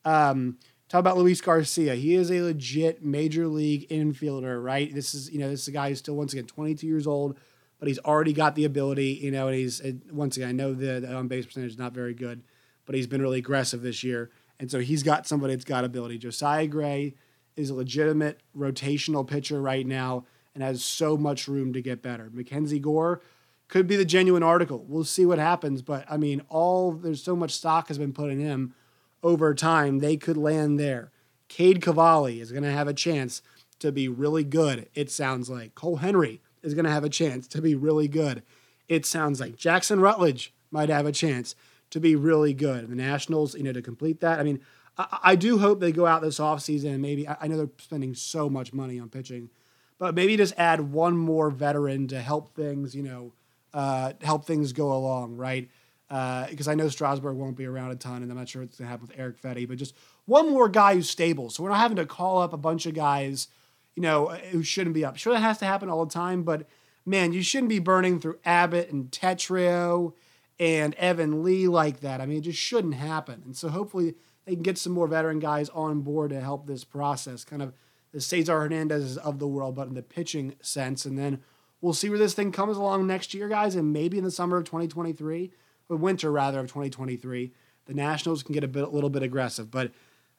Um, 0.04 0.58
talk 0.88 1.00
about 1.00 1.18
Luis 1.18 1.40
Garcia. 1.40 1.94
He 1.94 2.14
is 2.14 2.30
a 2.30 2.40
legit 2.40 3.04
major 3.04 3.46
league 3.46 3.88
infielder, 3.90 4.62
right? 4.62 4.92
This 4.92 5.14
is, 5.14 5.30
you 5.30 5.38
know, 5.38 5.48
this 5.48 5.62
is 5.62 5.68
a 5.68 5.72
guy 5.72 5.90
who's 5.90 5.98
still, 5.98 6.16
once 6.16 6.32
again, 6.32 6.46
22 6.46 6.86
years 6.86 7.06
old, 7.06 7.38
but 7.78 7.88
he's 7.88 7.98
already 8.00 8.32
got 8.32 8.54
the 8.54 8.64
ability, 8.64 9.18
you 9.22 9.30
know, 9.30 9.46
and 9.48 9.56
he's, 9.56 9.80
once 10.10 10.36
again, 10.36 10.48
I 10.48 10.52
know 10.52 10.74
the, 10.74 11.00
the 11.00 11.14
on 11.14 11.28
base 11.28 11.46
percentage 11.46 11.72
is 11.72 11.78
not 11.78 11.92
very 11.92 12.14
good, 12.14 12.42
but 12.86 12.94
he's 12.94 13.06
been 13.06 13.22
really 13.22 13.38
aggressive 13.38 13.82
this 13.82 14.02
year. 14.02 14.30
And 14.58 14.70
so 14.70 14.80
he's 14.80 15.02
got 15.04 15.26
somebody 15.26 15.54
that's 15.54 15.64
got 15.64 15.84
ability. 15.84 16.18
Josiah 16.18 16.66
Gray 16.66 17.14
is 17.56 17.70
a 17.70 17.74
legitimate 17.74 18.40
rotational 18.56 19.26
pitcher 19.26 19.60
right 19.60 19.86
now 19.86 20.24
and 20.58 20.64
has 20.64 20.84
so 20.84 21.16
much 21.16 21.46
room 21.46 21.72
to 21.72 21.80
get 21.80 22.02
better. 22.02 22.30
Mackenzie 22.32 22.80
Gore 22.80 23.22
could 23.68 23.86
be 23.86 23.94
the 23.94 24.04
genuine 24.04 24.42
article. 24.42 24.84
We'll 24.88 25.04
see 25.04 25.24
what 25.24 25.38
happens, 25.38 25.82
but 25.82 26.04
I 26.10 26.16
mean, 26.16 26.42
all 26.48 26.90
there's 26.90 27.22
so 27.22 27.36
much 27.36 27.52
stock 27.52 27.86
has 27.86 27.96
been 27.96 28.12
put 28.12 28.30
in 28.30 28.40
him 28.40 28.74
over 29.22 29.54
time. 29.54 30.00
They 30.00 30.16
could 30.16 30.36
land 30.36 30.80
there. 30.80 31.12
Cade 31.46 31.80
Cavalli 31.80 32.40
is 32.40 32.50
going 32.50 32.64
to 32.64 32.72
have 32.72 32.88
a 32.88 32.92
chance 32.92 33.40
to 33.78 33.92
be 33.92 34.08
really 34.08 34.42
good. 34.42 34.88
It 34.96 35.12
sounds 35.12 35.48
like 35.48 35.76
Cole 35.76 35.96
Henry 35.96 36.40
is 36.64 36.74
going 36.74 36.86
to 36.86 36.90
have 36.90 37.04
a 37.04 37.08
chance 37.08 37.46
to 37.48 37.62
be 37.62 37.76
really 37.76 38.08
good. 38.08 38.42
It 38.88 39.06
sounds 39.06 39.38
like 39.38 39.54
Jackson 39.54 40.00
Rutledge 40.00 40.52
might 40.72 40.88
have 40.88 41.06
a 41.06 41.12
chance 41.12 41.54
to 41.90 42.00
be 42.00 42.16
really 42.16 42.52
good. 42.52 42.90
The 42.90 42.96
Nationals, 42.96 43.54
you 43.54 43.62
know, 43.62 43.72
to 43.72 43.80
complete 43.80 44.18
that. 44.22 44.40
I 44.40 44.42
mean, 44.42 44.58
I, 44.96 45.18
I 45.22 45.36
do 45.36 45.58
hope 45.58 45.78
they 45.78 45.92
go 45.92 46.04
out 46.04 46.20
this 46.20 46.40
offseason 46.40 46.94
and 46.94 47.02
maybe 47.02 47.28
I, 47.28 47.36
I 47.42 47.46
know 47.46 47.58
they're 47.58 47.70
spending 47.78 48.14
so 48.14 48.50
much 48.50 48.72
money 48.72 48.98
on 48.98 49.08
pitching 49.08 49.50
but 49.98 50.14
maybe 50.14 50.36
just 50.36 50.54
add 50.56 50.80
one 50.80 51.16
more 51.16 51.50
veteran 51.50 52.08
to 52.08 52.20
help 52.20 52.54
things, 52.54 52.94
you 52.94 53.02
know, 53.02 53.32
uh, 53.74 54.12
help 54.22 54.44
things 54.44 54.72
go 54.72 54.92
along, 54.92 55.36
right? 55.36 55.68
Because 56.08 56.68
uh, 56.68 56.70
I 56.70 56.74
know 56.74 56.88
Strasburg 56.88 57.36
won't 57.36 57.56
be 57.56 57.66
around 57.66 57.90
a 57.90 57.96
ton, 57.96 58.22
and 58.22 58.30
I'm 58.30 58.38
not 58.38 58.48
sure 58.48 58.62
what's 58.62 58.78
going 58.78 58.86
to 58.86 58.90
happen 58.90 59.08
with 59.08 59.18
Eric 59.18 59.40
Fedde, 59.40 59.68
but 59.68 59.76
just 59.76 59.94
one 60.24 60.50
more 60.50 60.68
guy 60.68 60.94
who's 60.94 61.10
stable. 61.10 61.50
So 61.50 61.62
we're 61.62 61.68
not 61.70 61.78
having 61.78 61.96
to 61.96 62.06
call 62.06 62.40
up 62.40 62.52
a 62.52 62.58
bunch 62.58 62.86
of 62.86 62.94
guys, 62.94 63.48
you 63.94 64.02
know, 64.02 64.28
who 64.28 64.62
shouldn't 64.62 64.94
be 64.94 65.04
up. 65.04 65.16
Sure, 65.16 65.32
that 65.32 65.40
has 65.40 65.58
to 65.58 65.66
happen 65.66 65.90
all 65.90 66.06
the 66.06 66.12
time, 66.12 66.44
but 66.44 66.66
man, 67.04 67.32
you 67.32 67.42
shouldn't 67.42 67.68
be 67.68 67.78
burning 67.78 68.20
through 68.20 68.38
Abbott 68.44 68.90
and 68.90 69.10
Tetreault 69.10 70.14
and 70.60 70.94
Evan 70.94 71.42
Lee 71.42 71.68
like 71.68 72.00
that. 72.00 72.20
I 72.20 72.26
mean, 72.26 72.38
it 72.38 72.42
just 72.42 72.58
shouldn't 72.58 72.94
happen. 72.94 73.42
And 73.44 73.56
so 73.56 73.68
hopefully 73.68 74.14
they 74.44 74.54
can 74.54 74.62
get 74.62 74.78
some 74.78 74.92
more 74.92 75.06
veteran 75.06 75.38
guys 75.38 75.68
on 75.70 76.00
board 76.00 76.30
to 76.30 76.40
help 76.40 76.66
this 76.66 76.84
process 76.84 77.44
kind 77.44 77.62
of 77.62 77.74
the 78.12 78.20
Cesar 78.20 78.58
Hernandez 78.58 79.16
of 79.18 79.38
the 79.38 79.46
world, 79.46 79.74
but 79.74 79.88
in 79.88 79.94
the 79.94 80.02
pitching 80.02 80.54
sense. 80.60 81.04
And 81.04 81.18
then 81.18 81.40
we'll 81.80 81.92
see 81.92 82.08
where 82.08 82.18
this 82.18 82.34
thing 82.34 82.52
comes 82.52 82.76
along 82.76 83.06
next 83.06 83.34
year, 83.34 83.48
guys, 83.48 83.74
and 83.74 83.92
maybe 83.92 84.18
in 84.18 84.24
the 84.24 84.30
summer 84.30 84.56
of 84.56 84.64
2023, 84.64 85.50
or 85.88 85.96
winter 85.96 86.30
rather 86.30 86.60
of 86.60 86.66
2023, 86.66 87.52
the 87.86 87.94
Nationals 87.94 88.42
can 88.42 88.52
get 88.52 88.64
a 88.64 88.68
bit, 88.68 88.84
a 88.84 88.88
little 88.88 89.10
bit 89.10 89.22
aggressive. 89.22 89.70
But 89.70 89.92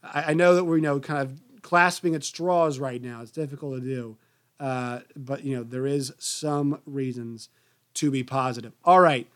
I, 0.03 0.25
I 0.27 0.34
know 0.34 0.55
that 0.55 0.65
we're 0.65 0.77
you 0.77 0.84
know 0.84 0.99
kind 0.99 1.21
of 1.21 1.41
clasping 1.62 2.15
at 2.15 2.23
straws 2.23 2.79
right 2.79 3.01
now. 3.01 3.21
It's 3.21 3.32
difficult 3.32 3.75
to 3.75 3.82
do, 3.82 4.17
uh, 4.60 4.99
but 5.15 5.43
you 5.43 5.55
know 5.55 5.63
there 5.63 5.88
is 5.88 6.13
some 6.19 6.79
reasons 6.86 7.49
to 7.95 8.12
be 8.12 8.23
positive. 8.23 8.73
All 8.84 9.01
right. 9.01 9.27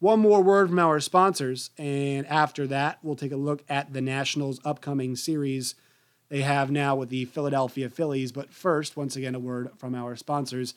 One 0.00 0.20
more 0.20 0.42
word 0.42 0.68
from 0.68 0.78
our 0.80 1.00
sponsors, 1.00 1.70
and 1.78 2.26
after 2.26 2.66
that, 2.66 2.98
we'll 3.02 3.16
take 3.16 3.32
a 3.32 3.36
look 3.36 3.64
at 3.70 3.94
the 3.94 4.02
Nationals' 4.02 4.60
upcoming 4.62 5.16
series 5.16 5.76
they 6.34 6.42
have 6.42 6.68
now 6.68 6.96
with 6.96 7.10
the 7.10 7.26
Philadelphia 7.26 7.88
Phillies. 7.88 8.32
But 8.32 8.52
first, 8.52 8.96
once 8.96 9.14
again, 9.14 9.36
a 9.36 9.38
word 9.38 9.70
from 9.76 9.94
our 9.94 10.16
sponsors. 10.16 10.74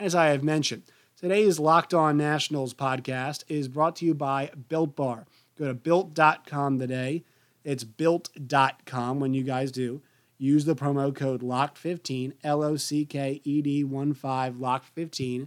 As 0.00 0.16
I 0.16 0.30
have 0.30 0.42
mentioned, 0.42 0.82
today's 1.16 1.60
Locked 1.60 1.94
On 1.94 2.16
Nationals 2.16 2.74
podcast 2.74 3.44
is 3.46 3.68
brought 3.68 3.94
to 3.96 4.04
you 4.04 4.14
by 4.14 4.50
Built 4.68 4.96
Bar. 4.96 5.26
Go 5.56 5.68
to 5.68 5.74
built.com 5.74 6.80
today. 6.80 7.22
It's 7.62 7.84
built.com 7.84 9.20
when 9.20 9.32
you 9.32 9.44
guys 9.44 9.70
do. 9.70 10.02
Use 10.38 10.64
the 10.64 10.74
promo 10.74 11.14
code 11.14 11.40
LOCKED15, 11.40 12.32
L 12.42 12.64
O 12.64 12.74
C 12.74 13.04
K 13.04 13.40
E 13.44 13.62
D 13.62 13.84
1 13.84 14.12
5, 14.12 14.54
LOCKED15 14.54 15.46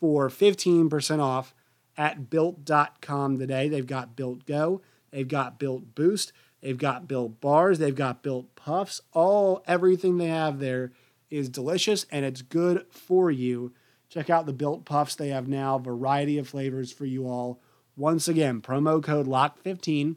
for 0.00 0.30
15% 0.30 1.20
off 1.20 1.54
at 1.98 2.30
built.com 2.30 3.38
today. 3.38 3.68
They've 3.68 3.86
got 3.86 4.16
Built 4.16 4.46
Go, 4.46 4.80
they've 5.10 5.28
got 5.28 5.58
Built 5.58 5.94
Boost, 5.94 6.32
They've 6.64 6.78
got 6.78 7.06
built 7.06 7.42
bars, 7.42 7.78
they've 7.78 7.94
got 7.94 8.22
built 8.22 8.56
puffs. 8.56 9.02
All 9.12 9.62
everything 9.66 10.16
they 10.16 10.28
have 10.28 10.60
there 10.60 10.92
is 11.28 11.50
delicious 11.50 12.06
and 12.10 12.24
it's 12.24 12.40
good 12.40 12.86
for 12.88 13.30
you. 13.30 13.74
Check 14.08 14.30
out 14.30 14.46
the 14.46 14.54
built 14.54 14.86
puffs 14.86 15.14
they 15.14 15.28
have 15.28 15.46
now, 15.46 15.76
variety 15.78 16.38
of 16.38 16.48
flavors 16.48 16.90
for 16.90 17.04
you 17.04 17.26
all. 17.26 17.60
Once 17.98 18.28
again, 18.28 18.62
promo 18.62 19.02
code 19.02 19.26
LOCK15, 19.26 20.16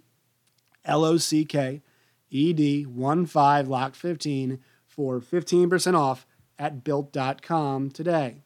L 0.86 1.04
O 1.04 1.18
C 1.18 1.44
K 1.44 1.82
E 2.30 2.54
D 2.54 2.86
1 2.86 3.26
5 3.26 3.68
LOCK15 3.68 4.60
for 4.86 5.20
15% 5.20 5.96
off 5.96 6.26
at 6.58 6.82
built.com 6.82 7.92
today. 7.92 8.44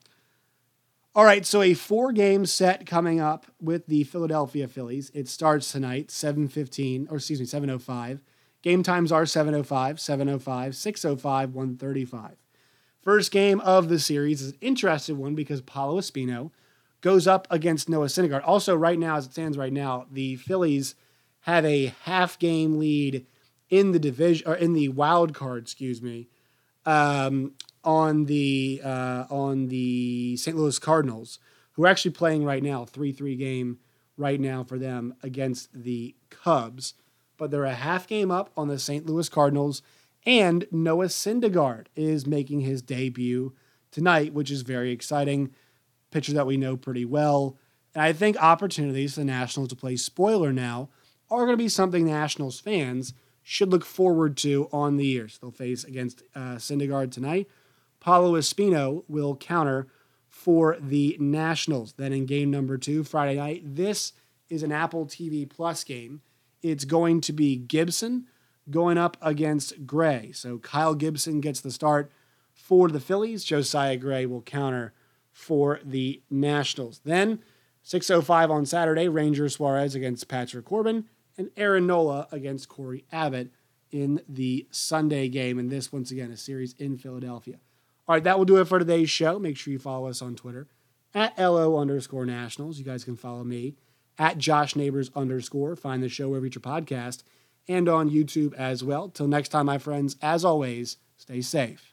All 1.13 1.25
right, 1.25 1.45
so 1.45 1.61
a 1.61 1.73
four 1.73 2.13
game 2.13 2.45
set 2.45 2.85
coming 2.85 3.19
up 3.19 3.45
with 3.59 3.85
the 3.87 4.05
Philadelphia 4.05 4.65
Phillies. 4.69 5.11
It 5.13 5.27
starts 5.27 5.69
tonight, 5.69 6.09
7:15 6.09 7.07
or 7.09 7.17
excuse 7.17 7.41
me, 7.41 7.45
7:05. 7.45 8.21
Game 8.61 8.81
times 8.81 9.11
are 9.11 9.25
7:05, 9.25 9.99
7:05, 9.99 10.73
6:05, 10.73 11.51
1:35. 11.53 12.37
First 13.01 13.31
game 13.31 13.59
of 13.59 13.89
the 13.89 13.99
series 13.99 14.41
is 14.41 14.51
an 14.53 14.57
interesting 14.61 15.17
one 15.17 15.35
because 15.35 15.59
Paolo 15.59 15.99
Espino 15.99 16.51
goes 17.01 17.27
up 17.27 17.45
against 17.51 17.89
Noah 17.89 18.05
Syndergaard. 18.05 18.43
Also, 18.45 18.73
right 18.73 18.97
now, 18.97 19.17
as 19.17 19.25
it 19.25 19.33
stands 19.33 19.57
right 19.57 19.73
now, 19.73 20.05
the 20.09 20.37
Phillies 20.37 20.95
have 21.41 21.65
a 21.65 21.93
half 22.03 22.39
game 22.39 22.77
lead 22.77 23.25
in 23.69 23.91
the 23.91 23.99
division 23.99 24.47
or 24.47 24.55
in 24.55 24.71
the 24.71 24.87
wild 24.87 25.33
card, 25.33 25.63
excuse 25.63 26.01
me, 26.01 26.29
um, 26.85 27.53
on 27.83 28.25
the 28.25 28.81
uh, 28.83 29.25
on 29.29 29.67
the 29.67 30.37
St. 30.37 30.55
Louis 30.55 30.77
Cardinals, 30.79 31.39
who 31.73 31.83
are 31.83 31.87
actually 31.87 32.11
playing 32.11 32.43
right 32.43 32.63
now, 32.63 32.85
three 32.85 33.11
three 33.11 33.35
game 33.35 33.79
right 34.17 34.39
now 34.39 34.63
for 34.63 34.77
them 34.77 35.15
against 35.23 35.69
the 35.73 36.15
Cubs, 36.29 36.93
but 37.37 37.49
they're 37.49 37.65
a 37.65 37.73
half 37.73 38.07
game 38.07 38.29
up 38.29 38.51
on 38.55 38.67
the 38.67 38.77
St. 38.79 39.05
Louis 39.05 39.29
Cardinals, 39.29 39.81
and 40.25 40.67
Noah 40.71 41.07
Syndergaard 41.07 41.87
is 41.95 42.27
making 42.27 42.61
his 42.61 42.81
debut 42.81 43.53
tonight, 43.91 44.33
which 44.33 44.51
is 44.51 44.61
very 44.61 44.91
exciting. 44.91 45.51
pitcher 46.11 46.33
that 46.33 46.47
we 46.47 46.57
know 46.57 46.75
pretty 46.77 47.05
well. 47.05 47.57
And 47.95 48.03
I 48.03 48.13
think 48.13 48.41
opportunities 48.41 49.13
for 49.13 49.21
the 49.21 49.25
Nationals 49.25 49.69
to 49.69 49.75
play 49.75 49.95
spoiler 49.95 50.53
now 50.53 50.89
are 51.29 51.45
going 51.45 51.57
to 51.57 51.63
be 51.63 51.69
something 51.69 52.05
Nationals 52.05 52.59
fans 52.59 53.13
should 53.43 53.69
look 53.69 53.85
forward 53.85 54.37
to 54.37 54.69
on 54.71 54.97
the 54.97 55.05
year. 55.05 55.27
So 55.27 55.39
they'll 55.41 55.51
face 55.51 55.83
against 55.83 56.23
uh, 56.35 56.55
Syndergaard 56.55 57.11
tonight. 57.11 57.49
Paolo 58.01 58.33
Espino 58.33 59.03
will 59.07 59.37
counter 59.37 59.87
for 60.27 60.75
the 60.81 61.15
Nationals. 61.19 61.93
Then 61.93 62.11
in 62.11 62.25
game 62.25 62.51
number 62.51 62.77
two, 62.77 63.03
Friday 63.03 63.37
night, 63.37 63.61
this 63.63 64.11
is 64.49 64.63
an 64.63 64.71
Apple 64.71 65.05
TV 65.05 65.49
Plus 65.49 65.83
game. 65.85 66.21
It's 66.61 66.83
going 66.83 67.21
to 67.21 67.31
be 67.31 67.55
Gibson 67.55 68.25
going 68.69 68.97
up 68.97 69.17
against 69.21 69.85
Gray. 69.85 70.31
So 70.33 70.57
Kyle 70.57 70.95
Gibson 70.95 71.41
gets 71.41 71.61
the 71.61 71.71
start 71.71 72.11
for 72.53 72.89
the 72.89 72.99
Phillies. 72.99 73.43
Josiah 73.43 73.97
Gray 73.97 74.25
will 74.25 74.41
counter 74.41 74.93
for 75.31 75.79
the 75.85 76.21
Nationals. 76.29 77.01
Then 77.05 77.39
6:05 77.85 78.49
on 78.49 78.65
Saturday, 78.65 79.07
Ranger 79.07 79.47
Suarez 79.47 79.95
against 79.95 80.27
Patrick 80.27 80.65
Corbin 80.65 81.05
and 81.37 81.49
Aaron 81.55 81.87
Nola 81.87 82.27
against 82.31 82.67
Cory 82.67 83.05
Abbott 83.11 83.51
in 83.91 84.21
the 84.27 84.67
Sunday 84.71 85.29
game. 85.29 85.59
And 85.59 85.69
this, 85.69 85.91
once 85.91 86.11
again, 86.11 86.31
a 86.31 86.37
series 86.37 86.73
in 86.73 86.97
Philadelphia. 86.97 87.59
All 88.11 88.15
right, 88.15 88.25
that 88.25 88.37
will 88.37 88.43
do 88.43 88.57
it 88.57 88.67
for 88.67 88.77
today's 88.77 89.09
show. 89.09 89.39
Make 89.39 89.55
sure 89.55 89.71
you 89.71 89.79
follow 89.79 90.07
us 90.07 90.21
on 90.21 90.35
Twitter 90.35 90.67
at 91.13 91.39
LO 91.39 91.77
underscore 91.77 92.25
nationals. 92.25 92.77
You 92.77 92.83
guys 92.83 93.05
can 93.05 93.15
follow 93.15 93.45
me 93.45 93.77
at 94.19 94.37
Josh 94.37 94.75
Neighbors 94.75 95.09
underscore. 95.15 95.77
Find 95.77 96.03
the 96.03 96.09
show 96.09 96.27
wherever 96.27 96.45
you 96.45 96.51
your 96.53 96.61
podcast 96.61 97.23
and 97.69 97.87
on 97.87 98.09
YouTube 98.09 98.53
as 98.55 98.83
well. 98.83 99.07
Till 99.07 99.29
next 99.29 99.47
time, 99.47 99.67
my 99.67 99.77
friends, 99.77 100.17
as 100.21 100.43
always, 100.43 100.97
stay 101.15 101.39
safe 101.39 101.90